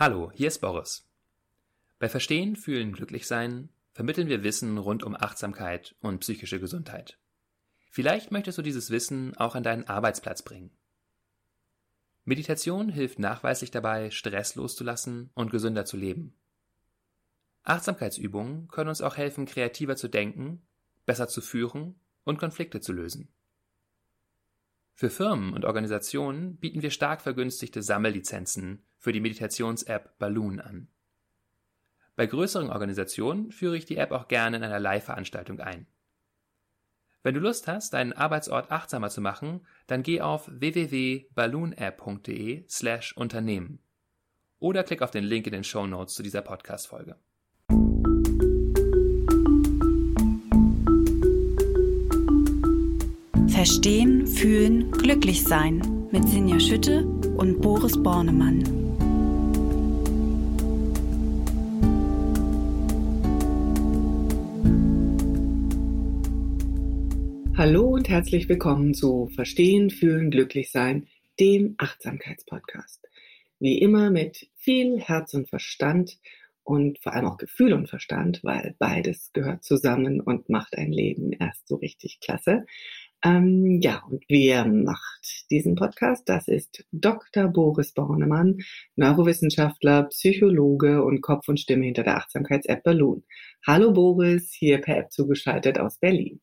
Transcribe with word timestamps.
Hallo, 0.00 0.30
hier 0.32 0.46
ist 0.46 0.60
Boris. 0.60 1.08
Bei 1.98 2.08
Verstehen, 2.08 2.54
Fühlen, 2.54 2.92
Glücklichsein 2.92 3.68
vermitteln 3.94 4.28
wir 4.28 4.44
Wissen 4.44 4.78
rund 4.78 5.02
um 5.02 5.16
Achtsamkeit 5.16 5.96
und 5.98 6.20
psychische 6.20 6.60
Gesundheit. 6.60 7.18
Vielleicht 7.90 8.30
möchtest 8.30 8.58
du 8.58 8.62
dieses 8.62 8.90
Wissen 8.90 9.36
auch 9.38 9.56
an 9.56 9.64
deinen 9.64 9.88
Arbeitsplatz 9.88 10.42
bringen. 10.42 10.70
Meditation 12.24 12.90
hilft 12.90 13.18
nachweislich 13.18 13.72
dabei, 13.72 14.12
Stress 14.12 14.54
loszulassen 14.54 15.30
und 15.34 15.50
gesünder 15.50 15.84
zu 15.84 15.96
leben. 15.96 16.32
Achtsamkeitsübungen 17.64 18.68
können 18.68 18.90
uns 18.90 19.00
auch 19.00 19.16
helfen, 19.16 19.46
kreativer 19.46 19.96
zu 19.96 20.06
denken, 20.06 20.62
besser 21.06 21.26
zu 21.26 21.40
führen 21.40 21.98
und 22.22 22.38
Konflikte 22.38 22.80
zu 22.80 22.92
lösen. 22.92 23.32
Für 24.98 25.10
Firmen 25.10 25.52
und 25.52 25.64
Organisationen 25.64 26.56
bieten 26.56 26.82
wir 26.82 26.90
stark 26.90 27.20
vergünstigte 27.20 27.82
Sammellizenzen 27.82 28.82
für 28.96 29.12
die 29.12 29.20
Meditations-App 29.20 30.18
Balloon 30.18 30.58
an. 30.58 30.88
Bei 32.16 32.26
größeren 32.26 32.68
Organisationen 32.68 33.52
führe 33.52 33.76
ich 33.76 33.84
die 33.84 33.96
App 33.96 34.10
auch 34.10 34.26
gerne 34.26 34.56
in 34.56 34.64
einer 34.64 34.80
Live-Veranstaltung 34.80 35.60
ein. 35.60 35.86
Wenn 37.22 37.34
du 37.34 37.40
Lust 37.40 37.68
hast, 37.68 37.94
deinen 37.94 38.12
Arbeitsort 38.12 38.72
achtsamer 38.72 39.08
zu 39.08 39.20
machen, 39.20 39.64
dann 39.86 40.02
geh 40.02 40.20
auf 40.20 40.50
www.balloonapp.de 40.52 42.64
slash 42.68 43.16
Unternehmen 43.16 43.78
oder 44.58 44.82
klick 44.82 45.02
auf 45.02 45.12
den 45.12 45.22
Link 45.22 45.46
in 45.46 45.52
den 45.52 45.62
Show 45.62 45.86
Notes 45.86 46.16
zu 46.16 46.24
dieser 46.24 46.42
Podcast-Folge. 46.42 47.14
Verstehen, 53.58 54.24
Fühlen, 54.24 54.88
Glücklich-Sein 54.92 56.06
mit 56.12 56.28
Sinja 56.28 56.60
Schütte 56.60 57.04
und 57.04 57.60
Boris 57.60 58.00
Bornemann. 58.00 58.62
Hallo 67.56 67.88
und 67.88 68.08
herzlich 68.08 68.48
willkommen 68.48 68.94
zu 68.94 69.26
Verstehen, 69.34 69.90
Fühlen, 69.90 70.30
Glücklich-Sein, 70.30 71.08
dem 71.40 71.74
Achtsamkeitspodcast. 71.78 73.08
Wie 73.58 73.80
immer 73.80 74.12
mit 74.12 74.48
viel 74.54 75.00
Herz 75.00 75.34
und 75.34 75.48
Verstand 75.48 76.20
und 76.62 77.00
vor 77.00 77.12
allem 77.12 77.26
auch 77.26 77.38
Gefühl 77.38 77.72
und 77.72 77.88
Verstand, 77.88 78.38
weil 78.44 78.76
beides 78.78 79.32
gehört 79.32 79.64
zusammen 79.64 80.20
und 80.20 80.48
macht 80.48 80.78
ein 80.78 80.92
Leben 80.92 81.32
erst 81.32 81.66
so 81.66 81.74
richtig 81.74 82.20
klasse. 82.20 82.66
Ähm, 83.24 83.80
ja, 83.82 84.02
und 84.08 84.24
wer 84.28 84.64
macht 84.64 85.46
diesen 85.50 85.74
Podcast? 85.74 86.28
Das 86.28 86.46
ist 86.46 86.84
Dr. 86.92 87.48
Boris 87.48 87.92
Bornemann, 87.92 88.58
Neurowissenschaftler, 88.96 90.04
Psychologe 90.04 91.02
und 91.02 91.20
Kopf 91.20 91.48
und 91.48 91.58
Stimme 91.58 91.86
hinter 91.86 92.04
der 92.04 92.16
Achtsamkeits-App 92.18 92.84
Balloon. 92.84 93.24
Hallo 93.66 93.92
Boris, 93.92 94.52
hier 94.52 94.80
per 94.80 94.98
App 94.98 95.12
zugeschaltet 95.12 95.78
aus 95.80 95.98
Berlin. 95.98 96.40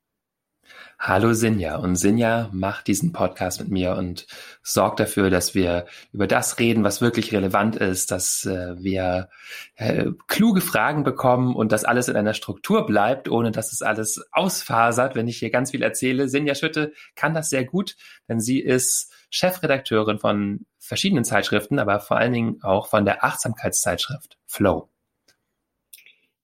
Hallo 0.98 1.34
Sinja 1.34 1.76
und 1.76 1.98
Sinja 1.98 2.50
macht 2.52 2.88
diesen 2.88 3.12
Podcast 3.12 3.60
mit 3.60 3.70
mir 3.70 3.96
und 3.96 4.28
sorgt 4.64 5.00
dafür, 5.00 5.30
dass 5.30 5.54
wir 5.54 5.86
über 6.12 6.26
das 6.26 6.58
reden, 6.58 6.84
was 6.84 7.02
wirklich 7.02 7.32
relevant 7.34 7.76
ist, 7.76 8.12
dass 8.12 8.46
äh, 8.46 8.76
wir 8.82 9.30
äh, 9.76 10.06
kluge 10.28 10.62
Fragen 10.62 11.04
bekommen 11.04 11.56
und 11.56 11.72
dass 11.72 11.84
alles 11.84 12.08
in 12.08 12.16
einer 12.16 12.34
Struktur 12.34 12.86
bleibt, 12.86 13.30
ohne 13.30 13.52
dass 13.52 13.74
es 13.74 13.82
alles 13.82 14.26
ausfasert, 14.32 15.16
wenn 15.16 15.28
ich 15.28 15.38
hier 15.38 15.52
ganz 15.52 15.72
viel 15.72 15.84
erzähle. 15.84 16.30
Sinja 16.30 16.56
Schütte 16.56 16.94
kann 17.16 17.34
das 17.34 17.50
sehr 17.50 17.66
gut, 17.66 17.96
denn 18.28 18.40
sie 18.40 18.60
ist 18.60 19.14
Chefredakteurin 19.30 20.20
von 20.20 20.66
verschiedenen 20.80 21.26
Zeitschriften, 21.26 21.78
aber 21.78 22.00
vor 22.00 22.18
allen 22.18 22.34
Dingen 22.34 22.64
auch 22.64 22.88
von 22.88 23.06
der 23.06 23.24
Achtsamkeitszeitschrift 23.24 24.38
Flow. 24.46 24.90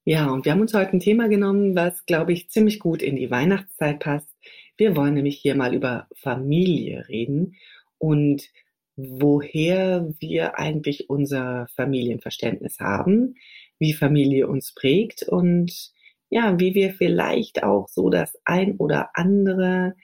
Ja, 0.04 0.30
und 0.30 0.44
wir 0.44 0.52
haben 0.52 0.60
uns 0.60 0.74
heute 0.74 0.92
ein 0.94 1.00
Thema 1.00 1.28
genommen, 1.28 1.76
was, 1.76 2.04
glaube 2.06 2.32
ich, 2.32 2.50
ziemlich 2.50 2.80
gut 2.80 3.02
in 3.02 3.14
die 3.14 3.30
Weihnachtszeit 3.30 4.00
passt. 4.00 4.28
Wir 4.76 4.96
wollen 4.96 5.14
nämlich 5.14 5.38
hier 5.38 5.54
mal 5.54 5.74
über 5.74 6.08
Familie 6.16 7.06
reden 7.08 7.54
und 7.98 8.48
woher 8.96 10.08
wir 10.18 10.58
eigentlich 10.58 11.08
unser 11.08 11.68
Familienverständnis 11.76 12.80
haben, 12.80 13.36
wie 13.78 13.92
Familie 13.92 14.48
uns 14.48 14.74
prägt 14.74 15.22
und 15.22 15.92
ja, 16.30 16.58
wie 16.58 16.74
wir 16.74 16.92
vielleicht 16.94 17.62
auch 17.62 17.88
so 17.88 18.10
das 18.10 18.36
ein 18.44 18.76
oder 18.78 19.10
andere, 19.14 19.94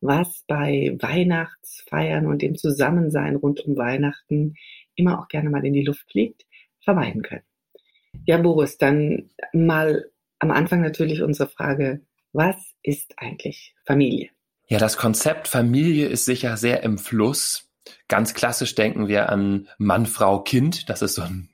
was 0.00 0.44
bei 0.46 0.96
Weihnachtsfeiern 1.00 2.26
und 2.26 2.42
dem 2.42 2.54
Zusammensein 2.56 3.34
rund 3.34 3.60
um 3.66 3.76
Weihnachten 3.76 4.54
immer 4.94 5.20
auch 5.20 5.28
gerne 5.28 5.50
mal 5.50 5.66
in 5.66 5.72
die 5.72 5.84
Luft 5.84 6.08
fliegt, 6.12 6.44
vermeiden 6.84 7.22
können. 7.22 7.42
Ja, 8.24 8.38
Boris, 8.38 8.78
dann 8.78 9.30
mal 9.52 10.10
am 10.38 10.50
Anfang 10.50 10.80
natürlich 10.80 11.22
unsere 11.22 11.48
Frage, 11.48 12.02
was 12.32 12.56
ist 12.82 13.14
eigentlich 13.16 13.74
Familie? 13.84 14.30
Ja, 14.68 14.78
das 14.78 14.96
Konzept 14.96 15.48
Familie 15.48 16.06
ist 16.08 16.26
sicher 16.26 16.56
sehr 16.56 16.82
im 16.82 16.98
Fluss. 16.98 17.68
Ganz 18.08 18.34
klassisch 18.34 18.74
denken 18.74 19.08
wir 19.08 19.30
an 19.30 19.68
Mann, 19.78 20.06
Frau, 20.06 20.40
Kind. 20.40 20.88
Das 20.90 21.00
ist 21.00 21.14
so 21.14 21.22
ein 21.22 21.48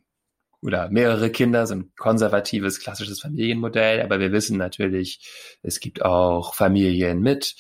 oder 0.62 0.88
mehrere 0.88 1.30
Kinder, 1.30 1.66
so 1.66 1.74
ein 1.74 1.92
konservatives, 1.96 2.80
klassisches 2.80 3.20
Familienmodell. 3.20 4.02
Aber 4.02 4.18
wir 4.18 4.32
wissen 4.32 4.56
natürlich, 4.56 5.20
es 5.62 5.78
gibt 5.78 6.02
auch 6.02 6.54
Familien 6.54 7.20
mit 7.20 7.54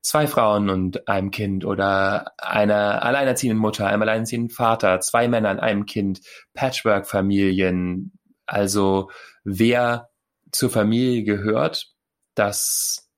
zwei 0.00 0.26
Frauen 0.26 0.70
und 0.70 1.08
einem 1.08 1.30
Kind 1.30 1.64
oder 1.64 2.32
einer 2.38 3.02
alleinerziehenden 3.02 3.58
Mutter, 3.58 3.88
einem 3.88 4.02
alleinerziehenden 4.02 4.50
Vater, 4.50 5.00
zwei 5.00 5.28
Männern, 5.28 5.58
einem 5.58 5.84
Kind, 5.86 6.20
Patchwork-Familien, 6.54 8.12
also 8.46 9.10
wer 9.44 10.10
zur 10.52 10.70
Familie 10.70 11.24
gehört, 11.24 11.92
das 12.34 13.10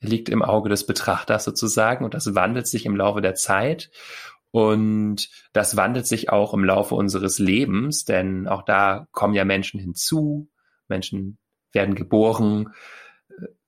liegt 0.00 0.28
im 0.28 0.42
Auge 0.42 0.68
des 0.68 0.86
Betrachters 0.86 1.44
sozusagen 1.44 2.04
und 2.04 2.14
das 2.14 2.34
wandelt 2.34 2.66
sich 2.66 2.86
im 2.86 2.96
Laufe 2.96 3.20
der 3.20 3.34
Zeit. 3.34 3.90
Und 4.52 5.28
das 5.52 5.76
wandelt 5.76 6.06
sich 6.06 6.30
auch 6.30 6.54
im 6.54 6.64
Laufe 6.64 6.94
unseres 6.94 7.38
Lebens, 7.38 8.04
denn 8.04 8.48
auch 8.48 8.62
da 8.62 9.06
kommen 9.12 9.34
ja 9.34 9.44
Menschen 9.44 9.78
hinzu, 9.80 10.48
Menschen 10.88 11.38
werden 11.72 11.94
geboren, 11.94 12.72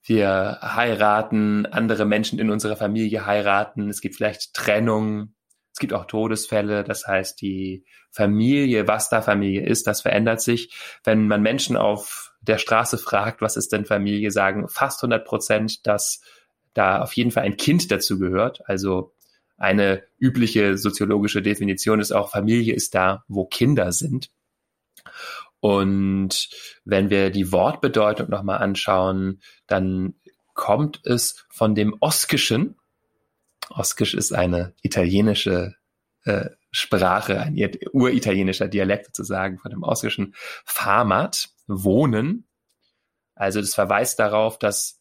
wir 0.02 0.58
heiraten, 0.62 1.66
andere 1.66 2.06
Menschen 2.06 2.38
in 2.38 2.50
unserer 2.50 2.76
Familie 2.76 3.26
heiraten, 3.26 3.90
es 3.90 4.00
gibt 4.00 4.16
vielleicht 4.16 4.54
Trennung, 4.54 5.34
es 5.78 5.80
gibt 5.80 5.92
auch 5.92 6.06
Todesfälle, 6.06 6.82
das 6.82 7.06
heißt, 7.06 7.40
die 7.40 7.84
Familie, 8.10 8.88
was 8.88 9.10
da 9.10 9.22
Familie 9.22 9.64
ist, 9.64 9.86
das 9.86 10.00
verändert 10.00 10.40
sich. 10.40 10.74
Wenn 11.04 11.28
man 11.28 11.40
Menschen 11.40 11.76
auf 11.76 12.32
der 12.40 12.58
Straße 12.58 12.98
fragt, 12.98 13.42
was 13.42 13.56
ist 13.56 13.70
denn 13.70 13.84
Familie, 13.84 14.32
sagen 14.32 14.66
fast 14.66 15.04
100 15.04 15.24
Prozent, 15.24 15.86
dass 15.86 16.20
da 16.74 17.00
auf 17.00 17.12
jeden 17.12 17.30
Fall 17.30 17.44
ein 17.44 17.56
Kind 17.56 17.92
dazu 17.92 18.18
gehört. 18.18 18.68
Also 18.68 19.14
eine 19.56 20.02
übliche 20.18 20.76
soziologische 20.76 21.42
Definition 21.42 22.00
ist 22.00 22.10
auch, 22.10 22.32
Familie 22.32 22.74
ist 22.74 22.96
da, 22.96 23.22
wo 23.28 23.44
Kinder 23.44 23.92
sind. 23.92 24.32
Und 25.60 26.48
wenn 26.84 27.08
wir 27.08 27.30
die 27.30 27.52
Wortbedeutung 27.52 28.30
nochmal 28.30 28.58
anschauen, 28.58 29.42
dann 29.68 30.14
kommt 30.54 31.02
es 31.04 31.46
von 31.50 31.76
dem 31.76 31.96
Oskischen, 32.00 32.74
Oskisch 33.70 34.14
ist 34.14 34.32
eine 34.32 34.74
italienische 34.82 35.74
äh, 36.24 36.50
Sprache, 36.70 37.40
ein 37.40 37.56
uritalienischer 37.92 38.68
Dialekt 38.68 39.06
sozusagen 39.06 39.58
von 39.58 39.70
dem 39.70 39.82
oskischen 39.82 40.34
Famat, 40.64 41.48
Wohnen. 41.66 42.46
Also 43.34 43.60
das 43.60 43.74
verweist 43.74 44.18
darauf, 44.18 44.58
dass 44.58 45.00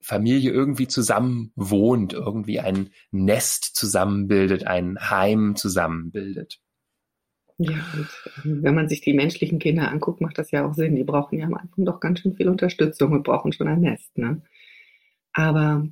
Familie 0.00 0.52
irgendwie 0.52 0.86
zusammen 0.86 1.52
wohnt, 1.56 2.12
irgendwie 2.12 2.60
ein 2.60 2.90
Nest 3.10 3.64
zusammenbildet, 3.64 4.66
ein 4.66 4.98
Heim 5.10 5.56
zusammenbildet. 5.56 6.60
Ja, 7.58 7.84
und 7.94 8.62
wenn 8.62 8.74
man 8.76 8.88
sich 8.88 9.00
die 9.00 9.14
menschlichen 9.14 9.58
Kinder 9.58 9.90
anguckt, 9.90 10.20
macht 10.20 10.38
das 10.38 10.52
ja 10.52 10.64
auch 10.64 10.74
Sinn. 10.74 10.94
Die 10.94 11.02
brauchen 11.02 11.38
ja 11.38 11.46
am 11.46 11.54
Anfang 11.54 11.84
doch 11.84 11.98
ganz 11.98 12.20
schön 12.20 12.34
viel 12.36 12.48
Unterstützung 12.48 13.12
und 13.12 13.24
brauchen 13.24 13.52
schon 13.52 13.66
ein 13.66 13.80
Nest. 13.80 14.16
Ne? 14.16 14.42
Aber 15.32 15.88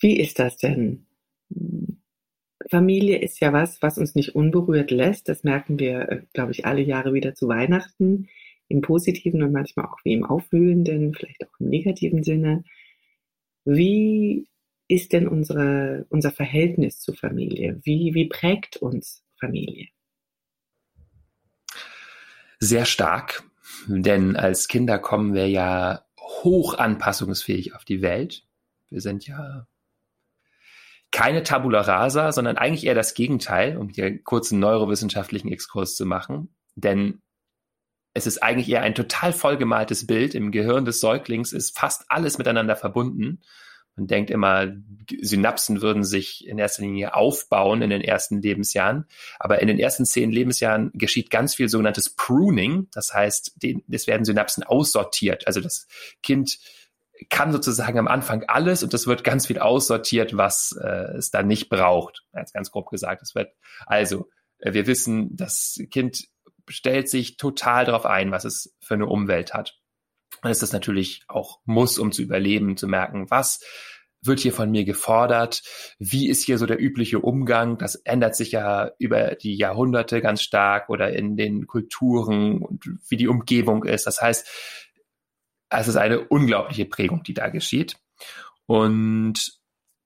wie 0.00 0.18
ist 0.18 0.38
das 0.38 0.56
denn? 0.56 1.06
Familie 2.70 3.18
ist 3.18 3.40
ja 3.40 3.52
was, 3.52 3.82
was 3.82 3.98
uns 3.98 4.14
nicht 4.14 4.34
unberührt 4.34 4.90
lässt. 4.90 5.28
Das 5.28 5.44
merken 5.44 5.78
wir, 5.78 6.08
äh, 6.08 6.22
glaube 6.32 6.52
ich, 6.52 6.64
alle 6.66 6.80
Jahre 6.80 7.12
wieder 7.12 7.34
zu 7.34 7.48
Weihnachten. 7.48 8.28
Im 8.68 8.80
positiven 8.80 9.42
und 9.42 9.52
manchmal 9.52 9.86
auch 9.86 9.98
wie 10.04 10.14
im 10.14 10.24
aufwühlenden, 10.24 11.14
vielleicht 11.14 11.46
auch 11.46 11.60
im 11.60 11.68
negativen 11.68 12.24
Sinne. 12.24 12.64
Wie 13.66 14.48
ist 14.88 15.12
denn 15.12 15.28
unsere, 15.28 16.06
unser 16.08 16.30
Verhältnis 16.30 16.98
zur 17.00 17.14
Familie? 17.14 17.80
Wie, 17.82 18.14
wie 18.14 18.26
prägt 18.26 18.78
uns 18.78 19.22
Familie? 19.38 19.88
Sehr 22.58 22.86
stark, 22.86 23.44
denn 23.86 24.36
als 24.36 24.68
Kinder 24.68 24.98
kommen 24.98 25.34
wir 25.34 25.48
ja 25.48 26.06
hoch 26.18 26.74
anpassungsfähig 26.74 27.74
auf 27.74 27.84
die 27.84 28.00
Welt. 28.00 28.46
Wir 28.88 29.02
sind 29.02 29.26
ja 29.26 29.66
keine 31.14 31.44
Tabula 31.44 31.80
rasa, 31.80 32.32
sondern 32.32 32.58
eigentlich 32.58 32.84
eher 32.84 32.96
das 32.96 33.14
Gegenteil, 33.14 33.76
um 33.76 33.88
hier 33.88 34.06
einen 34.06 34.24
kurzen 34.24 34.58
neurowissenschaftlichen 34.58 35.50
Exkurs 35.50 35.94
zu 35.94 36.04
machen. 36.04 36.54
denn 36.74 37.20
es 38.16 38.28
ist 38.28 38.42
eigentlich 38.42 38.68
eher 38.68 38.82
ein 38.82 38.94
total 38.94 39.32
vollgemaltes 39.32 40.06
Bild. 40.06 40.36
Im 40.36 40.52
Gehirn 40.52 40.84
des 40.84 41.00
Säuglings 41.00 41.52
ist 41.52 41.76
fast 41.76 42.04
alles 42.08 42.38
miteinander 42.38 42.76
verbunden. 42.76 43.40
Man 43.96 44.06
denkt 44.06 44.30
immer, 44.30 44.72
Synapsen 45.20 45.82
würden 45.82 46.04
sich 46.04 46.46
in 46.46 46.58
erster 46.58 46.82
Linie 46.82 47.14
aufbauen 47.14 47.82
in 47.82 47.90
den 47.90 48.02
ersten 48.02 48.40
Lebensjahren. 48.40 49.06
Aber 49.40 49.60
in 49.60 49.66
den 49.66 49.80
ersten 49.80 50.04
zehn 50.04 50.30
Lebensjahren 50.30 50.92
geschieht 50.94 51.30
ganz 51.30 51.56
viel 51.56 51.68
sogenanntes 51.68 52.10
Pruning. 52.10 52.86
Das 52.92 53.12
heißt, 53.12 53.56
es 53.90 54.06
werden 54.06 54.24
Synapsen 54.24 54.62
aussortiert. 54.62 55.48
Also 55.48 55.60
das 55.60 55.88
Kind 56.22 56.58
kann 57.30 57.52
sozusagen 57.52 57.98
am 57.98 58.08
Anfang 58.08 58.44
alles 58.48 58.82
und 58.82 58.92
es 58.92 59.06
wird 59.06 59.24
ganz 59.24 59.46
viel 59.46 59.58
aussortiert, 59.58 60.36
was 60.36 60.76
äh, 60.80 61.16
es 61.16 61.30
dann 61.30 61.46
nicht 61.46 61.68
braucht. 61.68 62.24
Jetzt 62.34 62.54
ganz 62.54 62.70
grob 62.70 62.90
gesagt. 62.90 63.22
Es 63.22 63.34
wird 63.34 63.52
also, 63.86 64.28
äh, 64.58 64.72
wir 64.72 64.86
wissen, 64.86 65.36
das 65.36 65.78
Kind 65.90 66.24
stellt 66.68 67.08
sich 67.08 67.36
total 67.36 67.84
darauf 67.84 68.06
ein, 68.06 68.30
was 68.30 68.44
es 68.44 68.74
für 68.80 68.94
eine 68.94 69.06
Umwelt 69.06 69.54
hat. 69.54 69.78
Und 70.42 70.50
es 70.50 70.62
ist 70.62 70.72
natürlich 70.72 71.22
auch 71.28 71.60
muss, 71.64 71.98
um 71.98 72.12
zu 72.12 72.22
überleben, 72.22 72.76
zu 72.76 72.88
merken, 72.88 73.30
was 73.30 73.60
wird 74.26 74.40
hier 74.40 74.52
von 74.52 74.70
mir 74.70 74.84
gefordert? 74.84 75.62
Wie 75.98 76.28
ist 76.28 76.42
hier 76.42 76.58
so 76.58 76.66
der 76.66 76.80
übliche 76.80 77.20
Umgang? 77.20 77.78
Das 77.78 77.94
ändert 77.94 78.34
sich 78.34 78.52
ja 78.52 78.90
über 78.98 79.34
die 79.34 79.56
Jahrhunderte 79.56 80.20
ganz 80.22 80.42
stark 80.42 80.88
oder 80.88 81.12
in 81.12 81.36
den 81.36 81.66
Kulturen 81.66 82.62
und 82.62 82.84
wie 83.08 83.16
die 83.16 83.28
Umgebung 83.28 83.84
ist. 83.84 84.06
Das 84.06 84.20
heißt, 84.20 84.48
es 85.68 85.88
ist 85.88 85.96
eine 85.96 86.20
unglaubliche 86.20 86.84
Prägung, 86.84 87.22
die 87.22 87.34
da 87.34 87.48
geschieht. 87.48 87.96
Und 88.66 89.58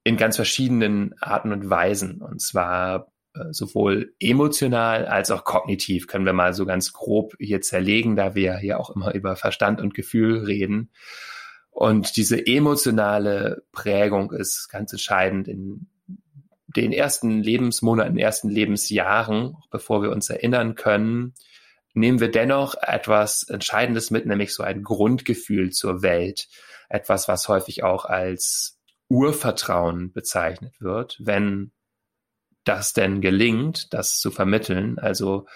in 0.05 0.17
ganz 0.17 0.37
verschiedenen 0.37 1.15
Arten 1.21 1.53
und 1.53 1.69
Weisen. 1.69 2.23
Und 2.23 2.41
zwar 2.41 3.13
äh, 3.35 3.53
sowohl 3.53 4.15
emotional 4.19 5.07
als 5.07 5.31
auch 5.31 5.45
kognitiv 5.45 6.07
können 6.07 6.25
wir 6.25 6.33
mal 6.33 6.55
so 6.55 6.65
ganz 6.65 6.93
grob 6.93 7.35
hier 7.39 7.61
zerlegen, 7.61 8.17
da 8.17 8.35
wir 8.35 8.57
hier 8.57 8.81
auch 8.81 8.91
immer 8.95 9.15
über 9.15 9.37
Verstand 9.37 9.81
und 9.81 9.95
Gefühl 9.95 10.45
reden. 10.45 10.91
Und 11.71 12.17
diese 12.17 12.45
emotionale 12.45 13.63
Prägung 13.71 14.33
ist 14.33 14.69
ganz 14.69 14.93
entscheidend 14.93 15.47
in 15.47 15.89
den 16.67 16.93
ersten 16.93 17.41
Lebensmonaten, 17.41 18.19
ersten 18.19 18.49
Lebensjahren, 18.49 19.57
bevor 19.71 20.03
wir 20.03 20.11
uns 20.11 20.29
erinnern 20.29 20.75
können, 20.75 21.35
nehmen 21.95 22.21
wir 22.21 22.31
dennoch 22.31 22.75
etwas 22.81 23.43
Entscheidendes 23.45 24.11
mit, 24.11 24.27
nämlich 24.27 24.55
so 24.55 24.63
ein 24.63 24.83
Grundgefühl 24.83 25.71
zur 25.71 26.03
Welt. 26.03 26.49
Etwas, 26.89 27.29
was 27.29 27.49
häufig 27.49 27.83
auch 27.83 28.05
als 28.05 28.79
Urvertrauen 29.09 30.13
bezeichnet 30.13 30.81
wird, 30.81 31.17
wenn 31.21 31.73
das 32.65 32.93
denn 32.93 33.21
gelingt, 33.21 33.93
das 33.95 34.19
zu 34.19 34.31
vermitteln. 34.31 34.99
Also 34.99 35.47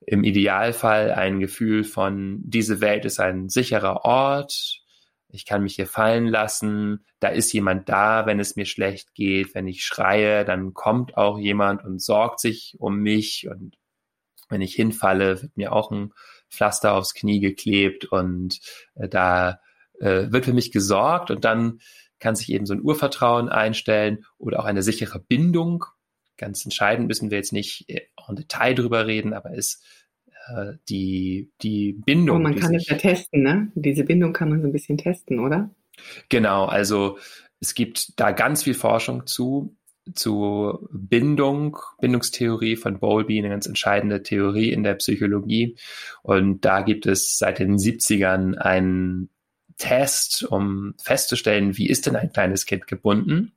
im 0.00 0.24
Idealfall 0.24 1.12
ein 1.12 1.40
Gefühl 1.40 1.84
von, 1.84 2.40
diese 2.42 2.80
Welt 2.80 3.04
ist 3.04 3.20
ein 3.20 3.48
sicherer 3.48 4.04
Ort, 4.04 4.82
ich 5.30 5.44
kann 5.44 5.62
mich 5.62 5.74
hier 5.74 5.86
fallen 5.86 6.26
lassen, 6.26 7.04
da 7.20 7.28
ist 7.28 7.52
jemand 7.52 7.88
da, 7.88 8.24
wenn 8.26 8.40
es 8.40 8.56
mir 8.56 8.64
schlecht 8.64 9.14
geht, 9.14 9.54
wenn 9.54 9.66
ich 9.66 9.84
schreie, 9.84 10.44
dann 10.44 10.72
kommt 10.72 11.16
auch 11.16 11.38
jemand 11.38 11.84
und 11.84 12.02
sorgt 12.02 12.40
sich 12.40 12.76
um 12.78 12.98
mich 13.00 13.46
und 13.50 13.76
wenn 14.48 14.60
ich 14.60 14.74
hinfalle, 14.74 15.42
wird 15.42 15.56
mir 15.56 15.72
auch 15.72 15.90
ein 15.90 16.12
Pflaster 16.50 16.94
aufs 16.94 17.14
Knie 17.14 17.40
geklebt 17.40 18.06
und 18.06 18.60
äh, 18.94 19.08
da 19.08 19.60
äh, 20.00 20.30
wird 20.30 20.44
für 20.44 20.52
mich 20.52 20.72
gesorgt 20.72 21.30
und 21.30 21.44
dann 21.44 21.80
kann 22.18 22.34
sich 22.34 22.50
eben 22.50 22.66
so 22.66 22.74
ein 22.74 22.82
Urvertrauen 22.82 23.48
einstellen 23.48 24.24
oder 24.38 24.60
auch 24.60 24.64
eine 24.64 24.82
sichere 24.82 25.20
Bindung 25.20 25.84
ganz 26.38 26.64
entscheidend 26.64 27.08
müssen 27.08 27.30
wir 27.30 27.36
jetzt 27.36 27.52
nicht 27.52 27.84
en 27.88 27.96
äh, 27.96 28.34
Detail 28.34 28.74
drüber 28.74 29.06
reden, 29.06 29.34
aber 29.34 29.52
ist 29.52 29.84
äh, 30.48 30.74
die, 30.88 31.50
die 31.60 31.92
Bindung. 31.92 32.38
Oh, 32.38 32.40
man 32.40 32.56
kann 32.56 32.74
es 32.74 32.86
ja 32.86 32.96
testen, 32.96 33.42
ne? 33.42 33.70
Diese 33.74 34.04
Bindung 34.04 34.32
kann 34.32 34.48
man 34.48 34.62
so 34.62 34.68
ein 34.68 34.72
bisschen 34.72 34.96
testen, 34.96 35.40
oder? 35.40 35.70
Genau, 36.30 36.64
also 36.64 37.18
es 37.60 37.74
gibt 37.74 38.18
da 38.18 38.30
ganz 38.30 38.62
viel 38.62 38.74
Forschung 38.74 39.26
zu, 39.26 39.76
zu 40.14 40.88
Bindung, 40.90 41.78
Bindungstheorie 42.00 42.76
von 42.76 42.98
Bowlby, 42.98 43.38
eine 43.38 43.50
ganz 43.50 43.66
entscheidende 43.66 44.22
Theorie 44.22 44.72
in 44.72 44.82
der 44.82 44.94
Psychologie. 44.94 45.76
Und 46.22 46.64
da 46.64 46.82
gibt 46.82 47.06
es 47.06 47.38
seit 47.38 47.58
den 47.58 47.76
70ern 47.76 48.56
einen 48.56 49.30
Test, 49.78 50.44
um 50.44 50.94
festzustellen, 51.02 51.76
wie 51.76 51.88
ist 51.88 52.06
denn 52.06 52.16
ein 52.16 52.32
kleines 52.32 52.66
Kind 52.66 52.86
gebunden? 52.86 53.52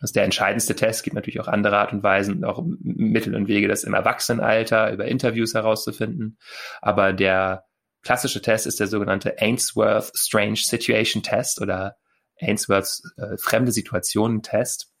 Das 0.00 0.10
ist 0.10 0.16
der 0.16 0.24
entscheidendste 0.24 0.76
Test. 0.76 1.00
Es 1.00 1.02
gibt 1.02 1.14
natürlich 1.14 1.40
auch 1.40 1.48
andere 1.48 1.78
Art 1.78 1.92
und 1.92 2.02
Weisen, 2.02 2.44
auch 2.44 2.62
Mittel 2.80 3.34
und 3.34 3.48
Wege, 3.48 3.66
das 3.66 3.84
im 3.84 3.94
Erwachsenenalter 3.94 4.92
über 4.92 5.06
Interviews 5.06 5.54
herauszufinden. 5.54 6.38
Aber 6.80 7.12
der 7.12 7.64
klassische 8.02 8.40
Test 8.40 8.66
ist 8.66 8.78
der 8.78 8.86
sogenannte 8.86 9.40
Ainsworth 9.40 10.12
Strange 10.16 10.56
Situation 10.56 11.22
Test 11.22 11.60
oder 11.60 11.96
Ainsworth 12.40 13.00
äh, 13.16 13.36
fremde 13.38 13.72
Situationen 13.72 14.42
Test. 14.42 14.92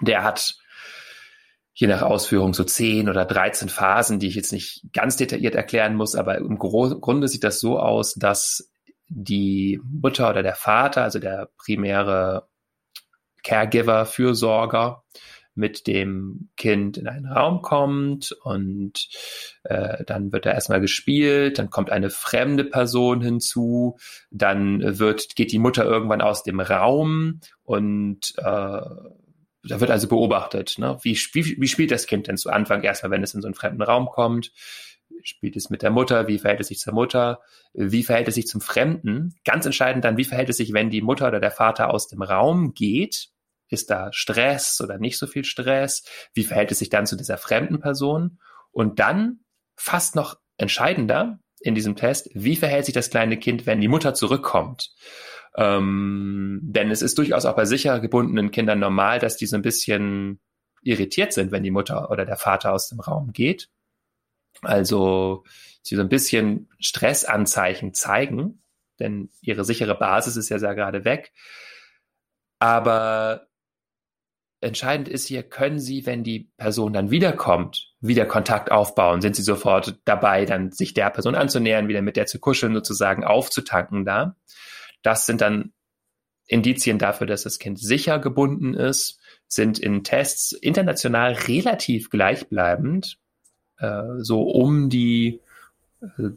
Der 0.00 0.22
hat 0.22 0.56
je 1.74 1.86
nach 1.86 2.02
Ausführung 2.02 2.52
so 2.52 2.64
zehn 2.64 3.08
oder 3.08 3.24
13 3.24 3.68
Phasen, 3.68 4.18
die 4.18 4.28
ich 4.28 4.34
jetzt 4.34 4.52
nicht 4.52 4.84
ganz 4.92 5.16
detailliert 5.16 5.54
erklären 5.54 5.94
muss, 5.94 6.14
aber 6.14 6.36
im 6.36 6.58
Grunde 6.58 7.28
sieht 7.28 7.44
das 7.44 7.60
so 7.60 7.78
aus, 7.78 8.14
dass 8.14 8.70
die 9.08 9.80
Mutter 9.82 10.30
oder 10.30 10.42
der 10.42 10.54
Vater, 10.54 11.02
also 11.02 11.18
der 11.18 11.48
primäre 11.56 12.48
Caregiver, 13.42 14.06
Fürsorger 14.06 15.04
mit 15.54 15.86
dem 15.86 16.50
Kind 16.56 16.96
in 16.96 17.08
einen 17.08 17.26
Raum 17.26 17.60
kommt 17.60 18.32
und 18.44 19.08
äh, 19.64 20.04
dann 20.04 20.32
wird 20.32 20.46
da 20.46 20.52
erstmal 20.52 20.80
gespielt, 20.80 21.58
dann 21.58 21.70
kommt 21.70 21.90
eine 21.90 22.10
fremde 22.10 22.64
Person 22.64 23.20
hinzu, 23.20 23.98
dann 24.30 24.98
wird, 24.98 25.34
geht 25.34 25.52
die 25.52 25.58
Mutter 25.58 25.84
irgendwann 25.84 26.20
aus 26.20 26.44
dem 26.44 26.60
Raum 26.60 27.40
und 27.64 28.32
äh, 28.38 28.80
da 29.62 29.80
wird 29.80 29.90
also 29.90 30.08
beobachtet, 30.08 30.76
ne? 30.78 30.98
wie, 31.02 31.18
wie, 31.32 31.60
wie 31.60 31.68
spielt 31.68 31.90
das 31.90 32.06
Kind 32.06 32.28
denn 32.28 32.36
zu 32.36 32.50
Anfang 32.50 32.82
erstmal, 32.82 33.10
wenn 33.10 33.22
es 33.22 33.34
in 33.34 33.42
so 33.42 33.46
einen 33.46 33.54
fremden 33.54 33.82
Raum 33.82 34.06
kommt? 34.06 34.52
Spielt 35.22 35.56
es 35.56 35.68
mit 35.68 35.82
der 35.82 35.90
Mutter? 35.90 36.28
Wie 36.28 36.38
verhält 36.38 36.60
es 36.60 36.68
sich 36.68 36.78
zur 36.78 36.94
Mutter? 36.94 37.40
Wie 37.74 38.02
verhält 38.02 38.28
es 38.28 38.36
sich 38.36 38.46
zum 38.46 38.62
Fremden? 38.62 39.34
Ganz 39.44 39.66
entscheidend 39.66 40.04
dann, 40.04 40.16
wie 40.16 40.24
verhält 40.24 40.48
es 40.48 40.56
sich, 40.56 40.72
wenn 40.72 40.88
die 40.88 41.02
Mutter 41.02 41.28
oder 41.28 41.40
der 41.40 41.50
Vater 41.50 41.92
aus 41.92 42.08
dem 42.08 42.22
Raum 42.22 42.72
geht? 42.72 43.28
Ist 43.68 43.90
da 43.90 44.10
Stress 44.12 44.80
oder 44.80 44.98
nicht 44.98 45.18
so 45.18 45.26
viel 45.26 45.44
Stress? 45.44 46.04
Wie 46.32 46.44
verhält 46.44 46.72
es 46.72 46.78
sich 46.78 46.88
dann 46.88 47.06
zu 47.06 47.16
dieser 47.16 47.36
fremden 47.36 47.80
Person? 47.80 48.40
Und 48.72 48.98
dann 48.98 49.40
fast 49.76 50.16
noch 50.16 50.36
entscheidender 50.56 51.38
in 51.60 51.74
diesem 51.74 51.96
Test, 51.96 52.30
wie 52.32 52.56
verhält 52.56 52.86
sich 52.86 52.94
das 52.94 53.10
kleine 53.10 53.36
Kind, 53.36 53.66
wenn 53.66 53.80
die 53.80 53.88
Mutter 53.88 54.14
zurückkommt? 54.14 54.90
Ähm, 55.56 56.60
denn 56.62 56.90
es 56.90 57.02
ist 57.02 57.18
durchaus 57.18 57.44
auch 57.44 57.56
bei 57.56 57.64
sicher 57.64 58.00
gebundenen 58.00 58.50
Kindern 58.50 58.78
normal, 58.78 59.18
dass 59.18 59.36
die 59.36 59.46
so 59.46 59.56
ein 59.56 59.62
bisschen 59.62 60.40
irritiert 60.82 61.32
sind, 61.32 61.52
wenn 61.52 61.62
die 61.62 61.70
Mutter 61.70 62.10
oder 62.10 62.24
der 62.24 62.36
Vater 62.36 62.72
aus 62.72 62.88
dem 62.88 63.00
Raum 63.00 63.32
geht. 63.32 63.68
Also 64.62 65.44
sie 65.82 65.96
so 65.96 66.02
ein 66.02 66.08
bisschen 66.08 66.68
Stressanzeichen 66.78 67.94
zeigen, 67.94 68.62
denn 68.98 69.30
ihre 69.40 69.64
sichere 69.64 69.94
Basis 69.94 70.36
ist 70.36 70.48
ja 70.48 70.58
sehr 70.58 70.74
gerade 70.74 71.04
weg. 71.04 71.32
Aber 72.58 73.48
entscheidend 74.60 75.08
ist 75.08 75.26
hier, 75.26 75.42
können 75.42 75.78
Sie, 75.78 76.04
wenn 76.04 76.22
die 76.22 76.50
Person 76.58 76.92
dann 76.92 77.10
wiederkommt, 77.10 77.94
wieder 78.00 78.26
Kontakt 78.26 78.70
aufbauen? 78.70 79.22
Sind 79.22 79.36
Sie 79.36 79.42
sofort 79.42 79.98
dabei, 80.04 80.44
dann 80.44 80.70
sich 80.70 80.92
der 80.92 81.08
Person 81.10 81.34
anzunähern, 81.34 81.88
wieder 81.88 82.02
mit 82.02 82.16
der 82.16 82.26
zu 82.26 82.38
kuscheln, 82.38 82.74
sozusagen 82.74 83.24
aufzutanken 83.24 84.04
da? 84.04 84.36
Das 85.02 85.26
sind 85.26 85.40
dann 85.40 85.72
Indizien 86.46 86.98
dafür, 86.98 87.26
dass 87.26 87.44
das 87.44 87.58
Kind 87.58 87.78
sicher 87.78 88.18
gebunden 88.18 88.74
ist, 88.74 89.20
sind 89.46 89.78
in 89.78 90.02
Tests 90.04 90.52
international 90.52 91.32
relativ 91.32 92.10
gleichbleibend, 92.10 93.18
äh, 93.78 94.02
so 94.18 94.42
um 94.42 94.88
die 94.88 95.40
äh, 96.02 96.30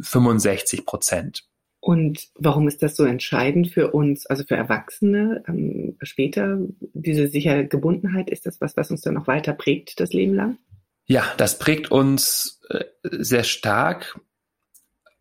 65 0.00 0.86
Prozent. 0.86 1.44
Und 1.80 2.28
warum 2.34 2.66
ist 2.66 2.82
das 2.82 2.96
so 2.96 3.04
entscheidend 3.04 3.68
für 3.68 3.92
uns, 3.92 4.26
also 4.26 4.44
für 4.44 4.56
Erwachsene 4.56 5.44
ähm, 5.46 5.96
später? 6.02 6.58
Diese 6.92 7.28
sichere 7.28 7.66
Gebundenheit, 7.66 8.30
ist 8.30 8.46
das 8.46 8.60
was, 8.60 8.76
was 8.76 8.90
uns 8.90 9.02
dann 9.02 9.14
noch 9.14 9.26
weiter 9.26 9.52
prägt 9.52 10.00
das 10.00 10.12
Leben 10.12 10.34
lang? 10.34 10.58
Ja, 11.06 11.24
das 11.36 11.58
prägt 11.58 11.90
uns 11.90 12.60
äh, 12.70 12.84
sehr 13.02 13.44
stark. 13.44 14.20